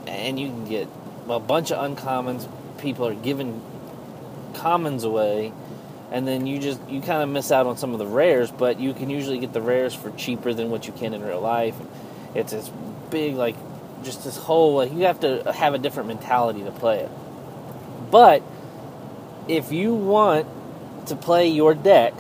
and 0.06 0.38
you 0.38 0.48
can 0.48 0.64
get 0.64 0.88
a 1.28 1.40
bunch 1.40 1.72
of 1.72 1.78
uncommons. 1.78 2.48
People 2.78 3.06
are 3.06 3.14
giving 3.14 3.60
commons 4.54 5.04
away 5.04 5.52
and 6.10 6.26
then 6.26 6.46
you 6.46 6.58
just 6.58 6.80
you 6.88 7.00
kind 7.00 7.22
of 7.22 7.28
miss 7.28 7.52
out 7.52 7.66
on 7.66 7.76
some 7.76 7.92
of 7.92 7.98
the 7.98 8.06
rares 8.06 8.50
but 8.50 8.80
you 8.80 8.92
can 8.92 9.08
usually 9.08 9.38
get 9.38 9.52
the 9.52 9.60
rares 9.60 9.94
for 9.94 10.10
cheaper 10.12 10.52
than 10.52 10.70
what 10.70 10.86
you 10.86 10.92
can 10.92 11.14
in 11.14 11.22
real 11.22 11.40
life 11.40 11.76
it's 12.34 12.52
this 12.52 12.70
big 13.10 13.36
like 13.36 13.54
just 14.04 14.24
this 14.24 14.36
whole 14.36 14.76
like 14.76 14.92
you 14.92 15.00
have 15.00 15.20
to 15.20 15.52
have 15.52 15.74
a 15.74 15.78
different 15.78 16.08
mentality 16.08 16.62
to 16.62 16.70
play 16.70 17.00
it 17.00 17.10
but 18.10 18.42
if 19.48 19.72
you 19.72 19.94
want 19.94 20.46
to 21.06 21.16
play 21.16 21.48
your 21.48 21.74
deck 21.74 22.14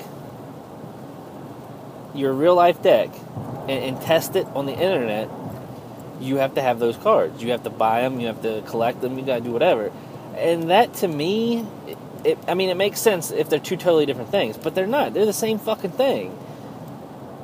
your 2.14 2.32
real 2.32 2.54
life 2.54 2.82
deck 2.82 3.10
and, 3.68 3.70
and 3.70 4.00
test 4.02 4.36
it 4.36 4.46
on 4.48 4.66
the 4.66 4.72
internet 4.72 5.28
you 6.20 6.36
have 6.36 6.54
to 6.54 6.62
have 6.62 6.78
those 6.78 6.96
cards 6.96 7.42
you 7.42 7.50
have 7.50 7.62
to 7.62 7.70
buy 7.70 8.02
them 8.02 8.20
you 8.20 8.26
have 8.26 8.42
to 8.42 8.62
collect 8.62 9.00
them 9.00 9.18
you 9.18 9.24
got 9.24 9.36
to 9.36 9.44
do 9.44 9.52
whatever 9.52 9.92
and 10.36 10.70
that 10.70 10.92
to 10.94 11.08
me 11.08 11.66
it, 12.24 12.38
I 12.46 12.54
mean, 12.54 12.68
it 12.68 12.76
makes 12.76 13.00
sense 13.00 13.30
if 13.30 13.48
they're 13.48 13.58
two 13.58 13.76
totally 13.76 14.06
different 14.06 14.30
things, 14.30 14.56
but 14.56 14.74
they're 14.74 14.86
not. 14.86 15.14
They're 15.14 15.26
the 15.26 15.32
same 15.32 15.58
fucking 15.58 15.92
thing. 15.92 16.36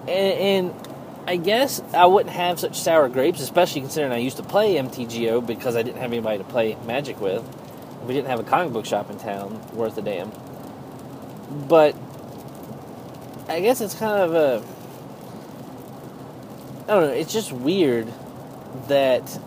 And, 0.03 0.71
and 0.71 0.86
I 1.27 1.37
guess 1.37 1.83
I 1.93 2.07
wouldn't 2.07 2.35
have 2.35 2.61
such 2.61 2.79
sour 2.79 3.09
grapes, 3.09 3.41
especially 3.41 3.81
considering 3.81 4.13
I 4.13 4.19
used 4.19 4.37
to 4.37 4.45
play 4.45 4.77
MTGO 4.77 5.45
because 5.45 5.75
I 5.75 5.83
didn't 5.83 6.01
have 6.01 6.13
anybody 6.13 6.39
to 6.39 6.45
play 6.45 6.77
Magic 6.87 7.21
with. 7.21 7.45
We 8.07 8.15
didn't 8.15 8.29
have 8.29 8.39
a 8.39 8.45
comic 8.45 8.73
book 8.73 8.87
shop 8.87 9.11
in 9.11 9.19
town 9.19 9.61
worth 9.75 9.99
a 9.99 10.03
damn. 10.03 10.31
But 11.69 11.97
I 13.49 13.61
guess 13.61 13.81
it's 13.81 13.95
kind 13.95 14.23
of 14.23 14.35
a. 14.35 14.65
I 16.85 16.95
don't 16.95 17.09
know. 17.09 17.15
It's 17.15 17.33
just 17.33 17.51
weird 17.51 18.07
that 18.87 19.41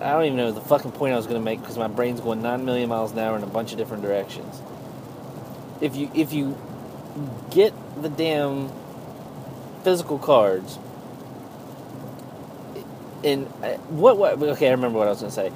I 0.00 0.12
don't 0.12 0.24
even 0.24 0.36
know 0.36 0.52
the 0.52 0.60
fucking 0.60 0.92
point 0.92 1.12
I 1.12 1.16
was 1.16 1.26
going 1.26 1.40
to 1.40 1.44
make 1.44 1.60
because 1.60 1.76
my 1.76 1.88
brain's 1.88 2.20
going 2.20 2.40
nine 2.40 2.64
million 2.64 2.88
miles 2.88 3.10
an 3.12 3.18
hour 3.18 3.36
in 3.36 3.42
a 3.42 3.48
bunch 3.48 3.72
of 3.72 3.78
different 3.78 4.04
directions. 4.04 4.62
If 5.80 5.96
you 5.96 6.08
if 6.14 6.32
you 6.32 6.56
get 7.50 7.74
the 8.00 8.08
damn 8.08 8.70
physical 9.82 10.18
cards, 10.18 10.78
and 13.24 13.46
uh, 13.62 13.74
what 13.88 14.16
what 14.18 14.42
okay, 14.42 14.68
I 14.68 14.72
remember 14.72 14.98
what 14.98 15.08
I 15.08 15.10
was 15.10 15.20
to 15.20 15.30
say. 15.30 15.52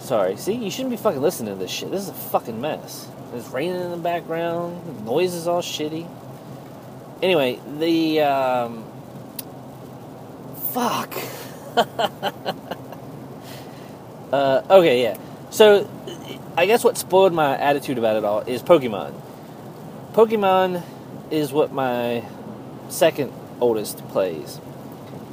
Sorry. 0.00 0.36
See, 0.36 0.54
you 0.54 0.70
shouldn't 0.70 0.90
be 0.90 0.96
fucking 0.96 1.22
listening 1.22 1.54
to 1.54 1.58
this 1.58 1.70
shit. 1.70 1.90
This 1.90 2.02
is 2.02 2.08
a 2.08 2.14
fucking 2.14 2.60
mess. 2.60 3.08
It's 3.34 3.48
raining 3.48 3.80
in 3.80 3.90
the 3.92 3.96
background. 3.96 4.82
The 4.84 5.04
noise 5.04 5.32
is 5.32 5.46
all 5.46 5.62
shitty. 5.62 6.08
Anyway, 7.22 7.60
the 7.78 8.20
um, 8.20 8.84
fuck. 10.72 11.14
uh, 14.32 14.62
okay, 14.68 15.02
yeah. 15.02 15.16
So, 15.50 15.88
I 16.56 16.66
guess 16.66 16.82
what 16.82 16.98
spoiled 16.98 17.32
my 17.32 17.56
attitude 17.56 17.96
about 17.96 18.16
it 18.16 18.24
all 18.24 18.40
is 18.40 18.62
Pokemon. 18.62 19.14
Pokemon 20.14 20.82
is 21.30 21.52
what 21.52 21.72
my 21.72 22.24
second 22.88 23.32
oldest 23.62 23.96
plays. 24.08 24.60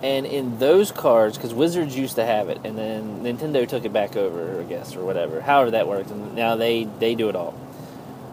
And 0.02 0.26
in 0.26 0.60
those 0.60 0.94
cards, 0.94 1.36
because 1.36 1.54
Wizards 1.54 1.98
used 1.98 2.16
to 2.16 2.26
have 2.26 2.48
it, 2.48 2.62
and 2.64 2.78
then 2.78 3.22
Nintendo 3.24 3.68
took 3.68 3.84
it 3.84 3.92
back 3.92 4.16
over, 4.16 4.62
I 4.62 4.64
guess, 4.64 4.96
or 4.96 5.04
whatever. 5.04 5.42
However 5.42 5.72
that 5.72 5.90
worked, 5.90 6.10
and 6.12 6.36
now 6.36 6.56
they 6.56 6.86
they 7.00 7.16
do 7.16 7.28
it 7.28 7.36
all. 7.36 7.54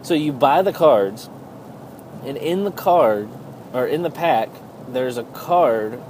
So 0.03 0.13
you 0.13 0.31
buy 0.31 0.61
the 0.61 0.71
cards, 0.71 1.29
and 2.23 2.37
in 2.37 2.63
the 2.63 2.71
card 2.71 3.27
or 3.73 3.85
in 3.85 4.03
the 4.03 4.09
pack, 4.09 4.49
there's 4.87 5.17
a 5.17 5.23
card 5.23 6.01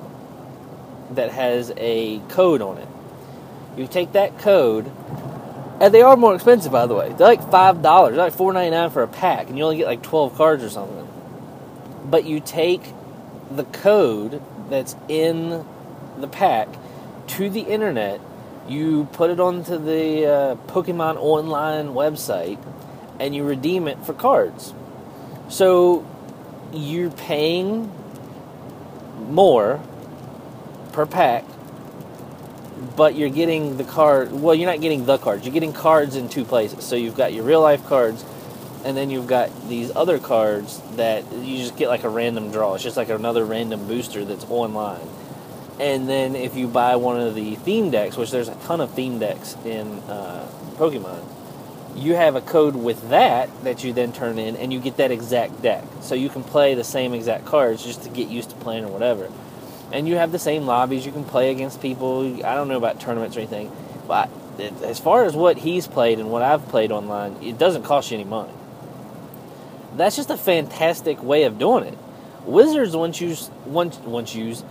that 1.11 1.31
has 1.31 1.73
a 1.77 2.19
code 2.29 2.61
on 2.61 2.77
it. 2.77 2.87
You 3.75 3.87
take 3.87 4.11
that 4.11 4.37
code, 4.37 4.91
and 5.81 5.91
they 5.91 6.03
are 6.03 6.15
more 6.15 6.35
expensive, 6.35 6.71
by 6.71 6.85
the 6.85 6.93
way. 6.93 7.09
They're 7.17 7.27
like 7.27 7.49
five 7.49 7.81
dollars, 7.81 8.15
like 8.15 8.33
four 8.33 8.53
ninety 8.53 8.71
nine 8.75 8.91
for 8.91 9.01
a 9.01 9.07
pack, 9.07 9.47
and 9.47 9.57
you 9.57 9.63
only 9.63 9.77
get 9.77 9.87
like 9.87 10.03
twelve 10.03 10.35
cards 10.35 10.63
or 10.63 10.69
something. 10.69 11.07
But 12.05 12.25
you 12.25 12.39
take 12.39 12.83
the 13.51 13.63
code 13.63 14.41
that's 14.69 14.95
in 15.07 15.65
the 16.17 16.27
pack 16.27 16.67
to 17.27 17.49
the 17.49 17.61
internet. 17.61 18.19
You 18.67 19.07
put 19.13 19.29
it 19.29 19.39
onto 19.39 19.77
the 19.77 20.25
uh, 20.25 20.55
Pokemon 20.67 21.15
online 21.17 21.89
website, 21.89 22.63
and 23.19 23.33
you 23.35 23.43
redeem 23.43 23.87
it 23.87 23.97
for 24.05 24.13
cards. 24.13 24.73
So 25.49 26.05
you're 26.73 27.11
paying 27.11 27.91
more 29.29 29.79
per 30.91 31.05
pack, 31.05 31.45
but 32.95 33.15
you're 33.15 33.29
getting 33.29 33.77
the 33.77 33.83
card. 33.83 34.31
Well, 34.33 34.53
you're 34.53 34.69
not 34.69 34.81
getting 34.81 35.05
the 35.05 35.17
cards. 35.17 35.45
You're 35.45 35.53
getting 35.53 35.73
cards 35.73 36.15
in 36.15 36.27
two 36.27 36.43
places. 36.43 36.83
So 36.83 36.95
you've 36.95 37.15
got 37.15 37.33
your 37.33 37.45
real 37.45 37.61
life 37.61 37.85
cards, 37.85 38.25
and 38.87 38.95
then 38.95 39.09
you've 39.09 39.27
got 39.27 39.67
these 39.67 39.93
other 39.97 40.17
cards 40.17 40.81
that 40.95 41.29
you 41.33 41.57
just 41.57 41.75
get 41.75 41.89
like 41.89 42.05
a 42.05 42.09
random 42.09 42.51
draw. 42.51 42.73
It's 42.75 42.83
just 42.85 42.95
like 42.95 43.09
another 43.09 43.43
random 43.43 43.85
booster 43.85 44.23
that's 44.23 44.45
online. 44.45 45.05
And 45.77 46.07
then 46.07 46.37
if 46.37 46.55
you 46.55 46.69
buy 46.69 46.95
one 46.95 47.19
of 47.19 47.35
the 47.35 47.55
theme 47.55 47.91
decks, 47.91 48.15
which 48.15 48.31
there's 48.31 48.47
a 48.47 48.55
ton 48.55 48.79
of 48.79 48.91
theme 48.91 49.19
decks 49.19 49.57
in 49.65 49.91
uh, 50.07 50.49
Pokemon, 50.75 51.21
you 51.97 52.15
have 52.15 52.37
a 52.37 52.41
code 52.41 52.77
with 52.77 53.09
that 53.09 53.49
that 53.65 53.83
you 53.83 53.91
then 53.91 54.13
turn 54.13 54.39
in, 54.39 54.55
and 54.55 54.71
you 54.71 54.79
get 54.79 54.95
that 54.97 55.11
exact 55.11 55.61
deck. 55.61 55.83
So 55.99 56.15
you 56.15 56.29
can 56.29 56.45
play 56.45 56.73
the 56.73 56.85
same 56.85 57.13
exact 57.13 57.43
cards 57.43 57.83
just 57.83 58.03
to 58.03 58.09
get 58.09 58.29
used 58.29 58.51
to 58.51 58.55
playing 58.55 58.85
or 58.85 58.89
whatever. 58.89 59.29
And 59.91 60.07
you 60.07 60.15
have 60.15 60.31
the 60.31 60.39
same 60.39 60.65
lobbies. 60.65 61.05
You 61.05 61.11
can 61.11 61.25
play 61.25 61.51
against 61.51 61.81
people. 61.81 62.37
I 62.37 62.55
don't 62.55 62.69
know 62.69 62.77
about 62.77 63.01
tournaments 63.01 63.35
or 63.35 63.41
anything, 63.41 63.69
but 64.07 64.29
as 64.81 64.97
far 64.97 65.25
as 65.25 65.35
what 65.35 65.57
he's 65.57 65.87
played 65.87 66.19
and 66.19 66.31
what 66.31 66.41
I've 66.41 66.69
played 66.69 66.93
online, 66.93 67.35
it 67.43 67.57
doesn't 67.57 67.83
cost 67.83 68.11
you 68.11 68.17
any 68.17 68.23
money. 68.23 68.53
That's 69.97 70.15
just 70.15 70.29
a 70.29 70.37
fantastic 70.37 71.21
way 71.21 71.43
of 71.43 71.57
doing 71.57 71.83
it. 71.83 71.97
Wizards 72.45 72.95
want 72.95 73.19
you 73.19 73.35
want 73.65 73.99
want 74.01 74.33
use 74.33 74.63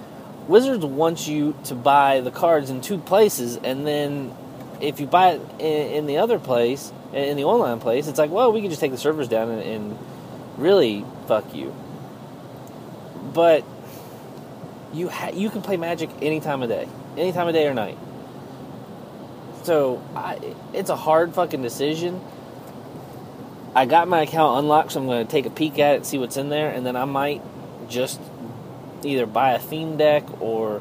Wizards 0.49 0.85
wants 0.85 1.27
you 1.27 1.57
to 1.65 1.75
buy 1.75 2.21
the 2.21 2.31
cards 2.31 2.71
in 2.71 2.81
two 2.81 2.99
places, 2.99 3.57
and 3.57 3.87
then 3.87 4.33
if 4.81 5.01
you 5.01 5.07
buy 5.07 5.33
it 5.33 5.41
in, 5.59 5.93
in, 5.93 6.07
the 6.07 6.19
other 6.19 6.39
place, 6.39 6.93
in 7.13 7.37
the 7.37 7.45
online 7.45 7.81
place, 7.81 8.07
it's 8.07 8.19
like, 8.19 8.31
well, 8.31 8.53
we 8.53 8.61
can 8.61 8.71
just 8.71 8.81
take 8.81 8.93
the 8.93 8.99
servers 8.99 9.27
down 9.27 9.51
and, 9.51 9.63
and 9.63 9.99
really 10.57 11.05
fuck 11.27 11.53
you. 11.53 11.75
But 13.35 13.65
you 14.93 15.09
ha- 15.09 15.33
you 15.35 15.51
can 15.51 15.63
play 15.63 15.77
Magic 15.77 16.11
any 16.23 16.39
time 16.39 16.63
of 16.63 16.69
day, 16.69 16.89
any 17.17 17.33
time 17.33 17.49
of 17.49 17.55
day 17.55 17.67
or 17.67 17.75
night. 17.75 17.99
So 19.65 20.01
I, 20.15 20.55
it's 20.73 20.91
a 20.91 20.97
hard 20.97 21.35
fucking 21.35 21.61
decision. 21.63 22.21
I 23.77 23.85
got 23.85 24.09
my 24.09 24.23
account 24.23 24.61
unlocked, 24.61 24.93
so 24.93 25.01
I'm 25.01 25.07
going 25.07 25.27
to 25.27 25.31
take 25.31 25.45
a 25.45 25.51
peek 25.51 25.79
at 25.79 25.97
it, 25.97 26.07
see 26.07 26.17
what's 26.17 26.39
in 26.39 26.49
there, 26.49 26.71
and 26.71 26.87
then 26.87 26.97
I 26.97 27.05
might 27.05 27.43
just 27.91 28.19
either 29.05 29.27
buy 29.27 29.53
a 29.53 29.59
theme 29.59 29.99
deck 29.99 30.41
or 30.41 30.81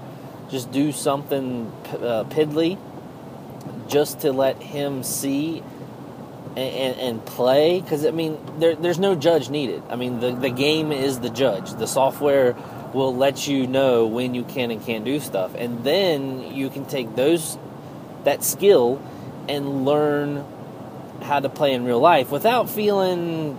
just 0.49 0.71
do 0.71 0.93
something 0.93 1.69
uh, 1.89 2.23
piddly 2.29 2.79
just 3.89 4.21
to 4.21 4.31
let 4.31 4.61
him 4.61 5.03
see 5.03 5.61
and, 6.55 6.57
and, 6.57 6.99
and 7.01 7.25
play. 7.25 7.81
Because, 7.81 8.05
I 8.05 8.11
mean, 8.11 8.39
there, 8.59 8.75
there's 8.75 8.97
no 8.97 9.13
judge 9.13 9.49
needed. 9.49 9.83
I 9.89 9.97
mean, 9.97 10.21
the, 10.21 10.31
the 10.31 10.49
game 10.49 10.93
is 10.93 11.19
the 11.19 11.29
judge. 11.29 11.73
The 11.73 11.87
software 11.87 12.55
will 12.93 13.13
let 13.13 13.45
you 13.45 13.67
know 13.67 14.07
when 14.07 14.33
you 14.33 14.45
can 14.45 14.71
and 14.71 14.81
can't 14.81 15.03
do 15.03 15.19
stuff. 15.19 15.53
And 15.53 15.83
then 15.83 16.55
you 16.55 16.69
can 16.69 16.85
take 16.85 17.13
those 17.17 17.57
that 18.23 18.41
skill 18.41 19.01
and 19.49 19.83
learn 19.83 20.45
how 21.21 21.39
to 21.39 21.49
play 21.49 21.73
in 21.73 21.85
real 21.85 21.99
life 21.99 22.31
without 22.31 22.69
feeling 22.69 23.57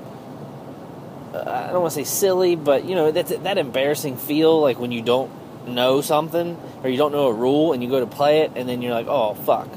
uh, 1.37 1.67
I 1.69 1.73
don't 1.73 1.83
want 1.83 1.93
to 1.93 2.01
say 2.01 2.05
silly, 2.05 2.57
but 2.57 2.85
you 2.85 2.95
know 2.95 3.11
that 3.11 3.45
that 3.45 3.59
embarrassing 3.59 4.17
feel 4.17 4.61
like 4.61 4.79
when 4.79 4.93
you 4.93 5.03
don't 5.03 5.31
know 5.69 6.01
something 6.01 6.57
or 6.83 6.91
you 6.91 6.97
don't 6.97 7.13
know 7.13 7.27
a 7.27 7.33
rule 7.33 7.73
and 7.73 7.83
you 7.83 7.91
go 7.91 8.01
to 8.01 8.07
play 8.07 8.41
it 8.41 8.53
and 8.57 8.69
then 8.69 8.83
you're 8.83 8.95
like, 8.95 9.07
"Oh, 9.09 9.35
fuck." 9.35 9.69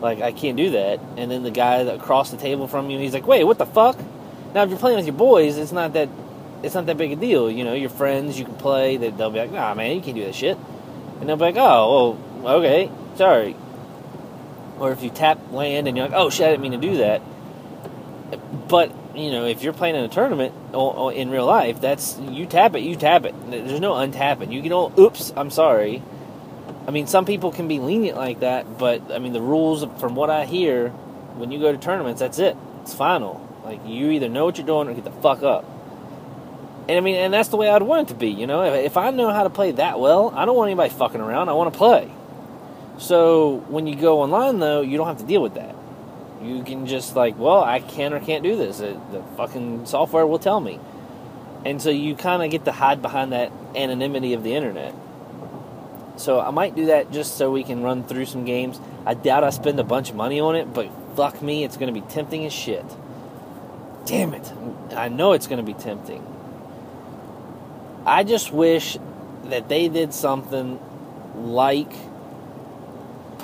Like 0.00 0.20
I 0.20 0.32
can't 0.32 0.56
do 0.56 0.70
that. 0.70 1.00
And 1.16 1.30
then 1.30 1.42
the 1.42 1.50
guy 1.50 1.76
across 1.76 2.30
the 2.30 2.36
table 2.36 2.68
from 2.68 2.90
you, 2.90 2.98
he's 2.98 3.12
like, 3.12 3.26
"Wait, 3.26 3.44
what 3.44 3.58
the 3.58 3.66
fuck?" 3.66 3.98
Now, 4.54 4.62
if 4.62 4.70
you're 4.70 4.78
playing 4.78 4.96
with 4.96 5.06
your 5.06 5.14
boys, 5.14 5.58
it's 5.58 5.72
not 5.72 5.92
that 5.94 6.08
it's 6.62 6.74
not 6.74 6.86
that 6.86 6.96
big 6.96 7.12
a 7.12 7.16
deal. 7.16 7.50
You 7.50 7.64
know, 7.64 7.74
your 7.74 7.90
friends, 7.90 8.38
you 8.38 8.44
can 8.44 8.54
play. 8.54 8.96
They'll 8.96 9.30
be 9.30 9.38
like, 9.38 9.52
"Nah, 9.52 9.74
man, 9.74 9.96
you 9.96 10.00
can't 10.00 10.16
do 10.16 10.24
that 10.24 10.34
shit," 10.34 10.56
and 11.20 11.28
they'll 11.28 11.36
be 11.36 11.44
like, 11.44 11.56
"Oh, 11.58 12.18
well, 12.42 12.56
okay, 12.56 12.90
sorry." 13.16 13.56
Or 14.78 14.92
if 14.92 15.02
you 15.02 15.10
tap 15.10 15.52
land 15.52 15.88
and 15.88 15.96
you're 15.96 16.08
like, 16.08 16.16
"Oh 16.16 16.30
shit, 16.30 16.46
I 16.46 16.50
didn't 16.50 16.62
mean 16.62 16.72
to 16.72 16.78
do 16.78 16.98
that," 16.98 17.22
but 18.68 18.92
you 19.14 19.30
know, 19.30 19.46
if 19.46 19.62
you're 19.62 19.72
playing 19.72 19.96
in 19.96 20.04
a 20.04 20.08
tournament 20.08 20.54
in 21.14 21.30
real 21.30 21.46
life, 21.46 21.80
that's 21.80 22.18
you 22.18 22.46
tap 22.46 22.74
it, 22.74 22.80
you 22.80 22.96
tap 22.96 23.24
it. 23.24 23.34
There's 23.50 23.80
no 23.80 23.94
untapping. 23.94 24.52
You 24.52 24.62
can, 24.62 24.72
oh, 24.72 24.92
oops, 24.98 25.32
I'm 25.36 25.50
sorry. 25.50 26.02
I 26.86 26.90
mean, 26.90 27.06
some 27.06 27.24
people 27.24 27.50
can 27.50 27.66
be 27.66 27.80
lenient 27.80 28.16
like 28.16 28.40
that, 28.40 28.78
but 28.78 29.10
I 29.10 29.18
mean, 29.18 29.32
the 29.32 29.40
rules, 29.40 29.84
from 29.98 30.14
what 30.14 30.30
I 30.30 30.44
hear, 30.44 30.90
when 30.90 31.50
you 31.50 31.58
go 31.58 31.72
to 31.72 31.78
tournaments, 31.78 32.20
that's 32.20 32.38
it. 32.38 32.56
It's 32.82 32.94
final. 32.94 33.42
Like 33.64 33.80
you 33.86 34.10
either 34.10 34.28
know 34.28 34.44
what 34.44 34.58
you're 34.58 34.66
doing 34.66 34.88
or 34.88 34.94
get 34.94 35.04
the 35.04 35.10
fuck 35.10 35.42
up. 35.42 35.64
And 36.88 36.96
I 36.96 37.00
mean, 37.00 37.16
and 37.16 37.32
that's 37.32 37.48
the 37.48 37.56
way 37.56 37.68
I'd 37.68 37.82
want 37.82 38.08
it 38.08 38.12
to 38.12 38.18
be. 38.18 38.28
You 38.28 38.46
know, 38.46 38.62
if, 38.62 38.86
if 38.86 38.96
I 38.96 39.10
know 39.10 39.32
how 39.32 39.42
to 39.42 39.50
play 39.50 39.72
that 39.72 39.98
well, 39.98 40.32
I 40.36 40.44
don't 40.44 40.56
want 40.56 40.68
anybody 40.68 40.90
fucking 40.90 41.20
around. 41.20 41.48
I 41.48 41.52
want 41.54 41.72
to 41.72 41.76
play. 41.76 42.12
So 42.98 43.64
when 43.68 43.86
you 43.86 43.94
go 43.96 44.22
online, 44.22 44.58
though, 44.58 44.80
you 44.80 44.96
don't 44.96 45.06
have 45.06 45.18
to 45.18 45.24
deal 45.24 45.42
with 45.42 45.54
that. 45.54 45.74
You 46.42 46.62
can 46.62 46.86
just 46.86 47.16
like, 47.16 47.38
well, 47.38 47.62
I 47.62 47.80
can 47.80 48.12
or 48.12 48.20
can't 48.20 48.42
do 48.42 48.56
this. 48.56 48.80
It, 48.80 48.98
the 49.12 49.22
fucking 49.36 49.86
software 49.86 50.26
will 50.26 50.38
tell 50.38 50.60
me. 50.60 50.80
And 51.64 51.82
so 51.82 51.90
you 51.90 52.14
kind 52.14 52.42
of 52.42 52.50
get 52.50 52.64
to 52.64 52.72
hide 52.72 53.02
behind 53.02 53.32
that 53.32 53.50
anonymity 53.74 54.34
of 54.34 54.42
the 54.42 54.54
internet. 54.54 54.94
So 56.16 56.40
I 56.40 56.50
might 56.50 56.74
do 56.74 56.86
that 56.86 57.10
just 57.10 57.36
so 57.36 57.50
we 57.50 57.64
can 57.64 57.82
run 57.82 58.04
through 58.04 58.26
some 58.26 58.44
games. 58.44 58.80
I 59.04 59.14
doubt 59.14 59.44
I 59.44 59.50
spend 59.50 59.78
a 59.78 59.84
bunch 59.84 60.10
of 60.10 60.16
money 60.16 60.40
on 60.40 60.56
it, 60.56 60.72
but 60.72 60.88
fuck 61.14 61.42
me, 61.42 61.64
it's 61.64 61.76
going 61.76 61.92
to 61.92 62.00
be 62.00 62.06
tempting 62.06 62.46
as 62.46 62.52
shit. 62.52 62.84
Damn 64.06 64.32
it. 64.32 64.52
I 64.94 65.08
know 65.08 65.32
it's 65.32 65.46
going 65.46 65.58
to 65.58 65.64
be 65.64 65.74
tempting. 65.74 66.24
I 68.06 68.22
just 68.22 68.52
wish 68.52 68.96
that 69.46 69.68
they 69.68 69.88
did 69.88 70.14
something 70.14 70.78
like 71.34 71.92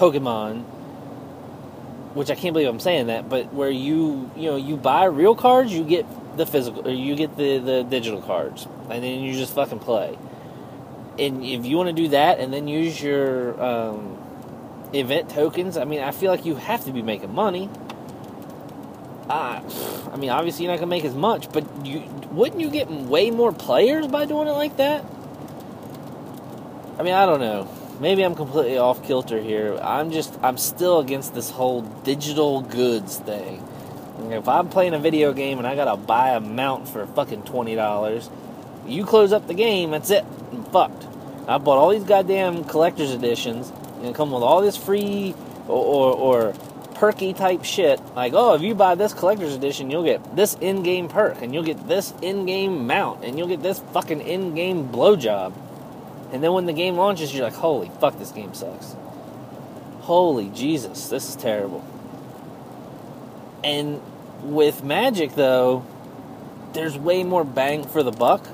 Pokemon, 0.03 0.63
which 2.15 2.31
I 2.31 2.35
can't 2.35 2.53
believe 2.53 2.69
I'm 2.69 2.81
saying 2.81 3.07
that, 3.07 3.29
but 3.29 3.53
where 3.53 3.71
you, 3.71 4.31
you 4.37 4.51
know, 4.51 4.57
you 4.57 4.77
buy 4.77 5.05
real 5.05 5.35
cards, 5.35 5.73
you 5.73 5.85
get 5.85 6.07
the 6.37 6.47
physical, 6.47 6.87
or 6.87 6.91
you 6.91 7.15
get 7.15 7.37
the, 7.37 7.59
the 7.59 7.83
digital 7.85 8.21
cards, 8.21 8.67
and 8.91 9.03
then 9.03 9.21
you 9.21 9.33
just 9.35 9.55
fucking 9.55 9.79
play 9.79 10.19
and 11.19 11.45
if 11.45 11.67
you 11.67 11.77
want 11.77 11.89
to 11.89 11.93
do 11.93 12.09
that 12.09 12.41
and 12.41 12.53
then 12.53 12.69
use 12.69 13.01
your 13.03 13.63
um, 13.63 14.17
event 14.93 15.31
tokens, 15.31 15.77
I 15.77 15.85
mean, 15.85 16.01
I 16.01 16.11
feel 16.11 16.31
like 16.31 16.47
you 16.47 16.57
have 16.57 16.85
to 16.85 16.93
be 16.93 17.03
making 17.03 17.35
money. 17.35 17.69
uh, 19.29 19.61
I 20.13 20.17
mean, 20.17 20.31
obviously 20.31 20.65
you're 20.65 20.73
not 20.73 20.81
gonna 20.81 20.91
make 20.91 21.05
as 21.05 21.15
much, 21.15 21.53
but 21.53 21.65
you 21.87 22.01
wouldn't 22.31 22.61
you 22.61 22.71
get 22.71 22.91
way 22.91 23.31
more 23.31 23.53
players 23.53 24.07
by 24.07 24.25
doing 24.25 24.49
it 24.49 24.53
like 24.53 24.77
that? 24.79 25.05
I 26.99 27.03
mean, 27.03 27.15
I 27.15 27.27
don't 27.27 27.41
know. 27.41 27.69
Maybe 28.03 28.25
I'm 28.25 28.35
completely 28.35 28.79
off 28.79 29.05
kilter 29.05 29.41
here. 29.41 29.79
I'm 29.81 30.11
just, 30.11 30.37
I'm 30.43 30.59
still 30.59 30.99
against 30.99 31.35
this 31.35 31.51
whole 31.51 31.83
digital 32.03 32.61
goods 32.61 33.21
thing. 33.21 33.63
If 34.29 34.49
I'm 34.49 34.69
playing 34.69 34.95
a 34.95 34.99
video 34.99 35.33
game 35.33 35.59
and 35.59 35.69
I 35.69 35.77
gotta 35.77 35.97
buy 35.97 36.31
a 36.31 36.41
mount 36.41 36.89
for 36.89 37.07
fucking 37.07 37.45
twenty 37.45 37.77
dollars, 37.77 38.29
you 38.89 39.07
close 39.07 39.33
up 39.33 39.47
the 39.47 39.55
game, 39.55 39.93
that's 39.93 40.11
it. 40.11 40.25
I'm 40.51 40.65
fucked. 40.65 41.07
I 41.47 41.59
bought 41.59 41.79
all 41.79 41.91
these 41.91 42.03
goddamn 42.03 42.65
collector's 42.65 43.13
editions, 43.13 43.73
and 44.03 44.13
come 44.17 44.33
with 44.33 44.43
all 44.43 44.63
this 44.63 44.77
free 44.77 45.33
or, 45.69 45.85
or, 45.85 46.13
or 46.17 46.53
perky 46.95 47.33
type 47.33 47.63
shit. 47.63 48.01
Like, 48.17 48.33
oh, 48.35 48.55
if 48.55 48.63
you 48.63 48.75
buy 48.75 48.97
this 48.97 49.15
collector's 49.15 49.55
edition, 49.55 49.93
you'll 49.93 50.03
get 50.03 50.35
this 50.35 50.57
in-game 50.61 51.09
perk, 51.09 51.41
and 51.41 51.55
you'll 51.55 51.63
get 51.63 51.87
this 51.87 52.15
in-game 52.21 52.85
mount, 52.89 53.23
and 53.23 53.39
you'll 53.39 53.47
get 53.47 53.63
this 53.63 53.79
fucking 53.93 54.23
in-game 54.23 54.89
blowjob. 54.89 55.53
And 56.33 56.43
then 56.43 56.53
when 56.55 56.67
the 56.67 56.73
game 56.73 56.97
launches, 56.97 57.35
you're 57.35 57.45
like, 57.45 57.55
holy 57.55 57.91
fuck, 58.01 58.19
this 58.19 58.31
game 58.31 58.55
sucks. 58.55 58.97
Holy 60.01 60.49
Jesus, 60.49 61.09
this 61.09 61.29
is 61.29 61.37
terrible. 61.37 61.85
And 63.63 64.01
with 64.43 64.83
Magic, 64.83 65.35
though, 65.35 65.85
there's 66.73 66.97
way 66.99 67.23
more 67.23 67.45
bang 67.45 67.85
for 67.87 68.03
the 68.03 68.11
buck, 68.11 68.45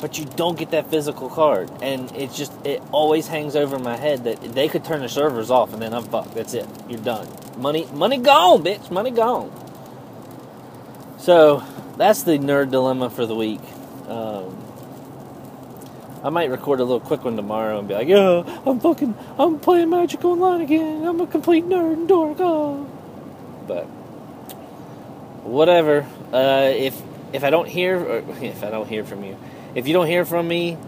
but 0.00 0.18
you 0.18 0.26
don't 0.26 0.58
get 0.58 0.70
that 0.70 0.90
physical 0.90 1.30
card. 1.30 1.70
And 1.82 2.12
it's 2.12 2.36
just, 2.36 2.52
it 2.66 2.82
always 2.92 3.26
hangs 3.26 3.56
over 3.56 3.78
my 3.78 3.96
head 3.96 4.24
that 4.24 4.42
they 4.54 4.68
could 4.68 4.84
turn 4.84 5.00
the 5.00 5.08
servers 5.08 5.50
off 5.50 5.72
and 5.72 5.80
then 5.80 5.94
I'm 5.94 6.04
fucked. 6.04 6.34
That's 6.34 6.54
it. 6.54 6.68
You're 6.88 7.00
done. 7.00 7.26
Money, 7.56 7.86
money 7.92 8.18
gone, 8.18 8.62
bitch. 8.62 8.90
Money 8.90 9.10
gone. 9.10 9.50
So, 11.18 11.64
that's 11.96 12.24
the 12.24 12.32
nerd 12.32 12.70
dilemma 12.70 13.08
for 13.08 13.24
the 13.24 13.34
week. 13.34 13.62
Um, 14.08 14.63
I 16.24 16.30
might 16.30 16.50
record 16.50 16.80
a 16.80 16.84
little 16.84 17.00
quick 17.00 17.22
one 17.22 17.36
tomorrow 17.36 17.78
and 17.78 17.86
be 17.86 17.92
like, 17.92 18.08
"Yeah, 18.08 18.42
I'm 18.64 18.80
fucking, 18.80 19.14
I'm 19.38 19.60
playing 19.60 19.90
Magic 19.90 20.24
Online 20.24 20.62
again. 20.62 21.04
I'm 21.04 21.20
a 21.20 21.26
complete 21.26 21.66
nerd 21.66 21.92
and 21.92 22.08
dork." 22.08 22.38
Oh. 22.40 22.86
But 23.68 23.84
whatever. 25.44 26.06
Uh, 26.32 26.72
if 26.74 27.00
if 27.34 27.44
I 27.44 27.50
don't 27.50 27.68
hear, 27.68 27.98
or 27.98 28.24
if 28.40 28.64
I 28.64 28.70
don't 28.70 28.88
hear 28.88 29.04
from 29.04 29.22
you, 29.22 29.36
if 29.74 29.86
you 29.86 29.92
don't 29.92 30.06
hear 30.06 30.24
from 30.24 30.48
me, 30.48 30.78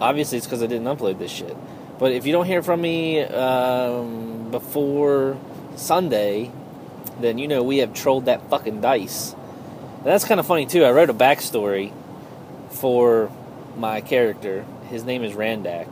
obviously 0.00 0.36
it's 0.38 0.46
because 0.46 0.62
I 0.62 0.66
didn't 0.66 0.86
upload 0.86 1.18
this 1.18 1.30
shit. 1.30 1.56
But 1.98 2.12
if 2.12 2.26
you 2.26 2.32
don't 2.32 2.44
hear 2.44 2.62
from 2.62 2.82
me 2.82 3.22
um, 3.22 4.50
before 4.50 5.38
Sunday, 5.76 6.50
then 7.20 7.38
you 7.38 7.48
know 7.48 7.62
we 7.62 7.78
have 7.78 7.94
trolled 7.94 8.26
that 8.26 8.50
fucking 8.50 8.82
dice. 8.82 9.32
And 9.32 10.06
that's 10.06 10.26
kind 10.26 10.38
of 10.38 10.46
funny 10.46 10.66
too. 10.66 10.84
I 10.84 10.90
wrote 10.90 11.08
a 11.08 11.14
backstory 11.14 11.92
for 12.68 13.30
my 13.76 14.00
character. 14.00 14.64
His 14.88 15.04
name 15.04 15.22
is 15.24 15.32
Randak, 15.32 15.88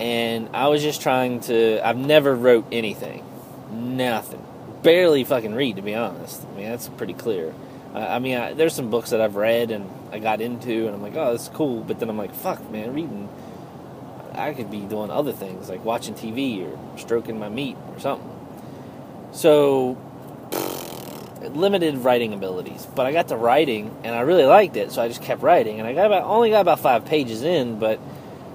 and 0.00 0.48
I 0.54 0.68
was 0.68 0.82
just 0.82 1.02
trying 1.02 1.40
to. 1.40 1.86
I've 1.86 1.98
never 1.98 2.34
wrote 2.34 2.66
anything, 2.72 3.24
nothing 3.70 4.44
barely 4.82 5.24
fucking 5.24 5.54
read, 5.54 5.76
to 5.76 5.82
be 5.82 5.94
honest. 5.94 6.44
I 6.44 6.56
mean, 6.56 6.70
that's 6.70 6.88
pretty 6.88 7.14
clear. 7.14 7.54
Uh, 7.94 7.98
I 7.98 8.18
mean, 8.18 8.36
I, 8.36 8.52
there's 8.52 8.74
some 8.74 8.90
books 8.90 9.10
that 9.10 9.20
I've 9.20 9.36
read 9.36 9.70
and 9.70 9.90
I 10.12 10.18
got 10.18 10.40
into, 10.40 10.86
and 10.86 10.94
I'm 10.94 11.02
like, 11.02 11.16
oh, 11.16 11.32
that's 11.32 11.48
cool. 11.48 11.82
But 11.82 12.00
then 12.00 12.08
I'm 12.08 12.18
like, 12.18 12.34
fuck, 12.34 12.70
man, 12.70 12.94
reading. 12.94 13.28
I 14.34 14.52
could 14.52 14.70
be 14.70 14.80
doing 14.80 15.10
other 15.10 15.32
things 15.32 15.68
like 15.68 15.84
watching 15.84 16.14
TV 16.14 16.64
or 16.64 16.98
stroking 16.98 17.38
my 17.38 17.48
meat 17.48 17.76
or 17.88 17.98
something. 17.98 18.30
So, 19.32 19.96
limited 21.56 21.96
writing 21.98 22.32
abilities. 22.32 22.86
But 22.94 23.06
I 23.06 23.12
got 23.12 23.28
to 23.28 23.36
writing 23.36 23.94
and 24.04 24.14
I 24.14 24.20
really 24.20 24.44
liked 24.44 24.76
it, 24.76 24.92
so 24.92 25.02
I 25.02 25.08
just 25.08 25.22
kept 25.22 25.42
writing. 25.42 25.78
And 25.78 25.88
I 25.88 25.94
got 25.94 26.06
about 26.06 26.24
only 26.24 26.50
got 26.50 26.60
about 26.60 26.80
five 26.80 27.04
pages 27.04 27.42
in, 27.42 27.78
but 27.78 28.00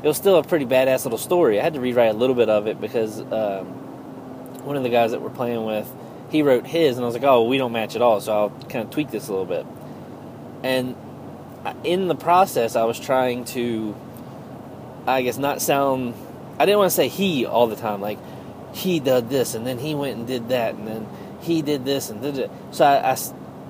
it 0.02 0.08
was 0.08 0.18
still 0.18 0.38
a 0.38 0.44
pretty 0.44 0.66
badass 0.66 1.04
little 1.06 1.18
story. 1.18 1.60
I 1.60 1.64
had 1.64 1.74
to 1.76 1.80
rewrite 1.80 2.12
a 2.12 2.18
little 2.18 2.36
bit 2.36 2.50
of 2.50 2.68
it 2.68 2.80
because 2.80 3.20
um, 3.20 3.68
one 4.66 4.76
of 4.76 4.84
the 4.84 4.90
guys 4.90 5.12
that 5.12 5.22
we're 5.22 5.30
playing 5.30 5.66
with 5.66 5.92
he 6.34 6.42
wrote 6.42 6.66
his, 6.66 6.98
and 6.98 7.04
I 7.04 7.06
was 7.06 7.14
like, 7.14 7.24
oh, 7.24 7.44
we 7.44 7.60
don't 7.60 7.72
match 7.72 7.96
at 7.96 8.02
all, 8.02 8.20
so 8.20 8.34
I'll 8.34 8.50
kind 8.50 8.84
of 8.84 8.90
tweak 8.90 9.12
this 9.12 9.28
a 9.28 9.32
little 9.32 9.46
bit. 9.46 9.68
And 10.64 10.96
in 11.84 12.08
the 12.08 12.16
process, 12.16 12.76
I 12.76 12.86
was 12.86 13.00
trying 13.00 13.46
to, 13.46 13.96
I 15.06 15.22
guess, 15.22 15.38
not 15.38 15.62
sound. 15.62 16.16
I 16.58 16.66
didn't 16.66 16.80
want 16.80 16.90
to 16.90 16.96
say 16.96 17.08
he 17.08 17.46
all 17.46 17.68
the 17.68 17.76
time, 17.76 18.02
like 18.02 18.18
he 18.74 19.00
did 19.00 19.30
this, 19.30 19.54
and 19.54 19.66
then 19.66 19.78
he 19.78 19.94
went 19.94 20.18
and 20.18 20.26
did 20.26 20.50
that, 20.50 20.74
and 20.74 20.88
then 20.88 21.08
he 21.44 21.62
did 21.62 21.86
this 21.86 22.10
and 22.10 22.22
did 22.22 22.38
it. 22.38 22.52
So 22.72 22.86
I, 22.86 23.12
I, 23.12 23.18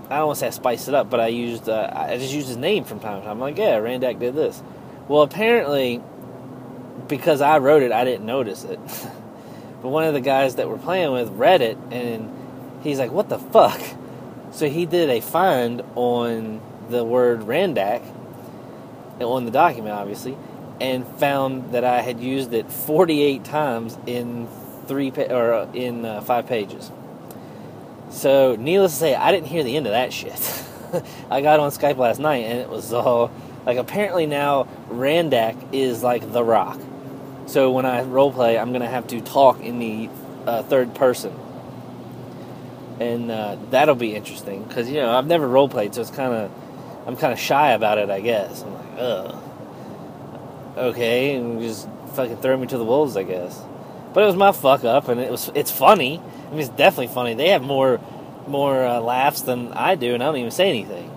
I 0.09 0.17
don't 0.17 0.27
want 0.27 0.37
to 0.37 0.39
say 0.41 0.47
I 0.47 0.51
spiced 0.51 0.87
it 0.87 0.93
up, 0.93 1.09
but 1.09 1.19
I 1.19 1.27
used, 1.27 1.67
uh, 1.67 1.91
I 1.93 2.17
just 2.17 2.33
used 2.33 2.47
his 2.47 2.57
name 2.57 2.83
from 2.83 2.99
time 2.99 3.19
to 3.19 3.25
time. 3.25 3.31
I'm 3.31 3.39
like, 3.39 3.57
yeah, 3.57 3.77
Randak 3.79 4.19
did 4.19 4.35
this. 4.35 4.61
Well, 5.07 5.23
apparently, 5.23 6.01
because 7.07 7.41
I 7.41 7.57
wrote 7.57 7.83
it, 7.83 7.91
I 7.91 8.03
didn't 8.03 8.25
notice 8.25 8.63
it. 8.63 8.79
but 9.81 9.89
one 9.89 10.05
of 10.05 10.13
the 10.13 10.21
guys 10.21 10.55
that 10.55 10.69
we're 10.69 10.77
playing 10.77 11.11
with 11.11 11.29
read 11.29 11.61
it, 11.61 11.77
and 11.91 12.31
he's 12.83 12.99
like, 12.99 13.11
what 13.11 13.29
the 13.29 13.39
fuck? 13.39 13.81
So 14.51 14.69
he 14.69 14.85
did 14.85 15.09
a 15.09 15.19
find 15.19 15.81
on 15.95 16.61
the 16.89 17.03
word 17.03 17.41
Randak, 17.41 18.03
on 19.19 19.45
the 19.45 19.51
document, 19.51 19.95
obviously, 19.95 20.37
and 20.79 21.07
found 21.17 21.73
that 21.73 21.83
I 21.83 22.01
had 22.01 22.19
used 22.19 22.53
it 22.53 22.71
48 22.71 23.43
times 23.43 23.97
in 24.05 24.47
three 24.87 25.11
pa- 25.11 25.33
or 25.33 25.53
uh, 25.53 25.71
in 25.73 26.05
uh, 26.05 26.21
five 26.21 26.47
pages. 26.47 26.91
So, 28.13 28.55
needless 28.55 28.93
to 28.93 28.99
say, 28.99 29.15
I 29.15 29.31
didn't 29.31 29.47
hear 29.47 29.63
the 29.63 29.75
end 29.75 29.87
of 29.87 29.91
that 29.91 30.13
shit. 30.13 30.63
I 31.29 31.41
got 31.41 31.59
on 31.59 31.71
Skype 31.71 31.97
last 31.97 32.19
night, 32.19 32.45
and 32.45 32.59
it 32.59 32.69
was 32.69 32.93
all 32.93 33.31
like 33.65 33.77
apparently 33.77 34.25
now 34.25 34.67
Randak 34.89 35.73
is 35.73 36.03
like 36.03 36.31
the 36.31 36.43
Rock. 36.43 36.79
So 37.47 37.71
when 37.71 37.85
I 37.85 38.03
roleplay, 38.03 38.59
I'm 38.61 38.71
gonna 38.71 38.87
have 38.87 39.07
to 39.07 39.19
talk 39.19 39.59
in 39.59 39.79
the 39.79 40.09
uh, 40.45 40.63
third 40.63 40.95
person 40.95 41.37
and 42.99 43.31
uh, 43.31 43.57
that'll 43.69 43.95
be 43.95 44.15
interesting 44.15 44.63
because 44.63 44.89
you 44.89 44.95
know 44.95 45.11
I've 45.11 45.27
never 45.27 45.47
role 45.47 45.69
played, 45.69 45.93
so 45.95 46.01
it's 46.01 46.11
kind 46.11 46.33
of 46.33 46.51
I'm 47.07 47.17
kind 47.17 47.33
of 47.33 47.39
shy 47.39 47.71
about 47.71 47.97
it, 47.97 48.09
I 48.09 48.21
guess. 48.21 48.63
I'm 48.63 48.73
like, 48.73 48.99
ugh, 48.99 49.43
okay, 50.77 51.35
and 51.35 51.61
just 51.61 51.87
fucking 52.15 52.37
throw 52.37 52.57
me 52.57 52.67
to 52.67 52.77
the 52.77 52.85
wolves, 52.85 53.17
I 53.17 53.23
guess. 53.23 53.61
But 54.13 54.23
it 54.23 54.27
was 54.27 54.35
my 54.35 54.51
fuck 54.51 54.83
up, 54.83 55.07
and 55.07 55.19
it 55.19 55.31
was 55.31 55.51
it's 55.55 55.71
funny. 55.71 56.19
I 56.19 56.51
mean, 56.51 56.59
it's 56.59 56.69
definitely 56.69 57.07
funny. 57.07 57.33
They 57.33 57.49
have 57.49 57.63
more 57.63 57.99
more 58.47 58.85
uh, 58.85 58.99
laughs 58.99 59.41
than 59.41 59.73
I 59.73 59.95
do, 59.95 60.13
and 60.13 60.21
I 60.21 60.27
don't 60.27 60.37
even 60.37 60.51
say 60.51 60.69
anything. 60.69 61.09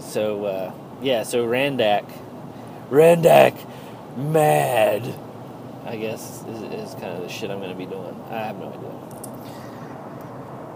So 0.00 0.44
uh, 0.44 0.72
yeah, 1.02 1.22
so 1.22 1.46
Randak, 1.46 2.04
Randak, 2.90 3.54
mad. 4.16 5.14
I 5.86 5.96
guess 5.96 6.44
is, 6.44 6.62
is 6.62 6.94
kind 6.94 7.16
of 7.16 7.22
the 7.22 7.28
shit 7.28 7.50
I'm 7.50 7.58
going 7.58 7.70
to 7.70 7.76
be 7.76 7.86
doing. 7.86 8.14
I 8.30 8.38
have 8.46 8.56
no 8.56 8.68
idea. 8.68 8.90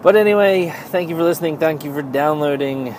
But 0.03 0.17
anyway, 0.17 0.71
thank 0.87 1.09
you 1.09 1.17
for 1.17 1.23
listening. 1.23 1.59
Thank 1.59 1.85
you 1.85 1.93
for 1.93 2.03
downloading. 2.03 2.95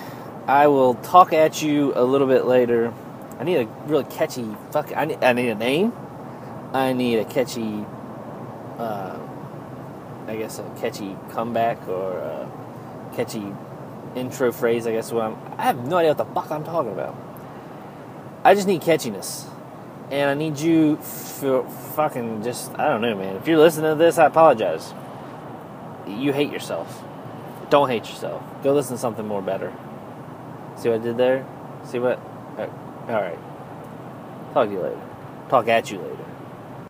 I 0.46 0.68
will 0.68 0.94
talk 0.94 1.32
at 1.32 1.62
you 1.62 1.92
a 1.94 2.02
little 2.04 2.26
bit 2.26 2.46
later. 2.46 2.92
I 3.38 3.44
need 3.44 3.56
a 3.56 3.66
really 3.86 4.04
catchy 4.04 4.46
fuck. 4.70 4.96
I 4.96 5.04
need, 5.04 5.22
I 5.22 5.32
need 5.32 5.48
a 5.50 5.54
name. 5.54 5.92
I 6.72 6.92
need 6.92 7.18
a 7.18 7.24
catchy, 7.24 7.84
uh, 8.78 9.18
I 10.26 10.36
guess 10.36 10.58
a 10.58 10.70
catchy 10.80 11.16
comeback 11.30 11.86
or 11.88 12.18
a 12.18 12.50
catchy 13.14 13.52
intro 14.14 14.52
phrase. 14.52 14.86
I 14.86 14.92
guess 14.92 15.12
what 15.12 15.24
I'm. 15.24 15.36
I 15.58 15.62
have 15.64 15.86
no 15.86 15.96
idea 15.96 16.10
what 16.10 16.18
the 16.18 16.34
fuck 16.34 16.50
I'm 16.50 16.64
talking 16.64 16.92
about. 16.92 17.16
I 18.44 18.54
just 18.54 18.66
need 18.66 18.82
catchiness, 18.82 19.46
and 20.10 20.30
I 20.30 20.34
need 20.34 20.58
you 20.58 20.96
for 20.96 21.68
fucking 21.94 22.42
just. 22.42 22.72
I 22.78 22.88
don't 22.88 23.00
know, 23.00 23.14
man. 23.14 23.36
If 23.36 23.46
you're 23.46 23.58
listening 23.58 23.90
to 23.90 23.96
this, 23.96 24.18
I 24.18 24.26
apologize 24.26 24.92
you 26.06 26.32
hate 26.32 26.52
yourself. 26.52 27.02
Don't 27.70 27.88
hate 27.88 28.08
yourself. 28.08 28.42
Go 28.62 28.72
listen 28.72 28.96
to 28.96 29.00
something 29.00 29.26
more 29.26 29.42
better. 29.42 29.72
See 30.76 30.88
what 30.88 31.00
I 31.00 31.02
did 31.02 31.16
there? 31.16 31.46
See 31.84 31.98
what? 31.98 32.18
All 32.58 32.66
right. 33.08 33.38
Talk 34.54 34.68
to 34.68 34.72
you 34.72 34.80
later. 34.80 35.00
Talk 35.48 35.68
at 35.68 35.90
you 35.90 35.98
later. 35.98 36.24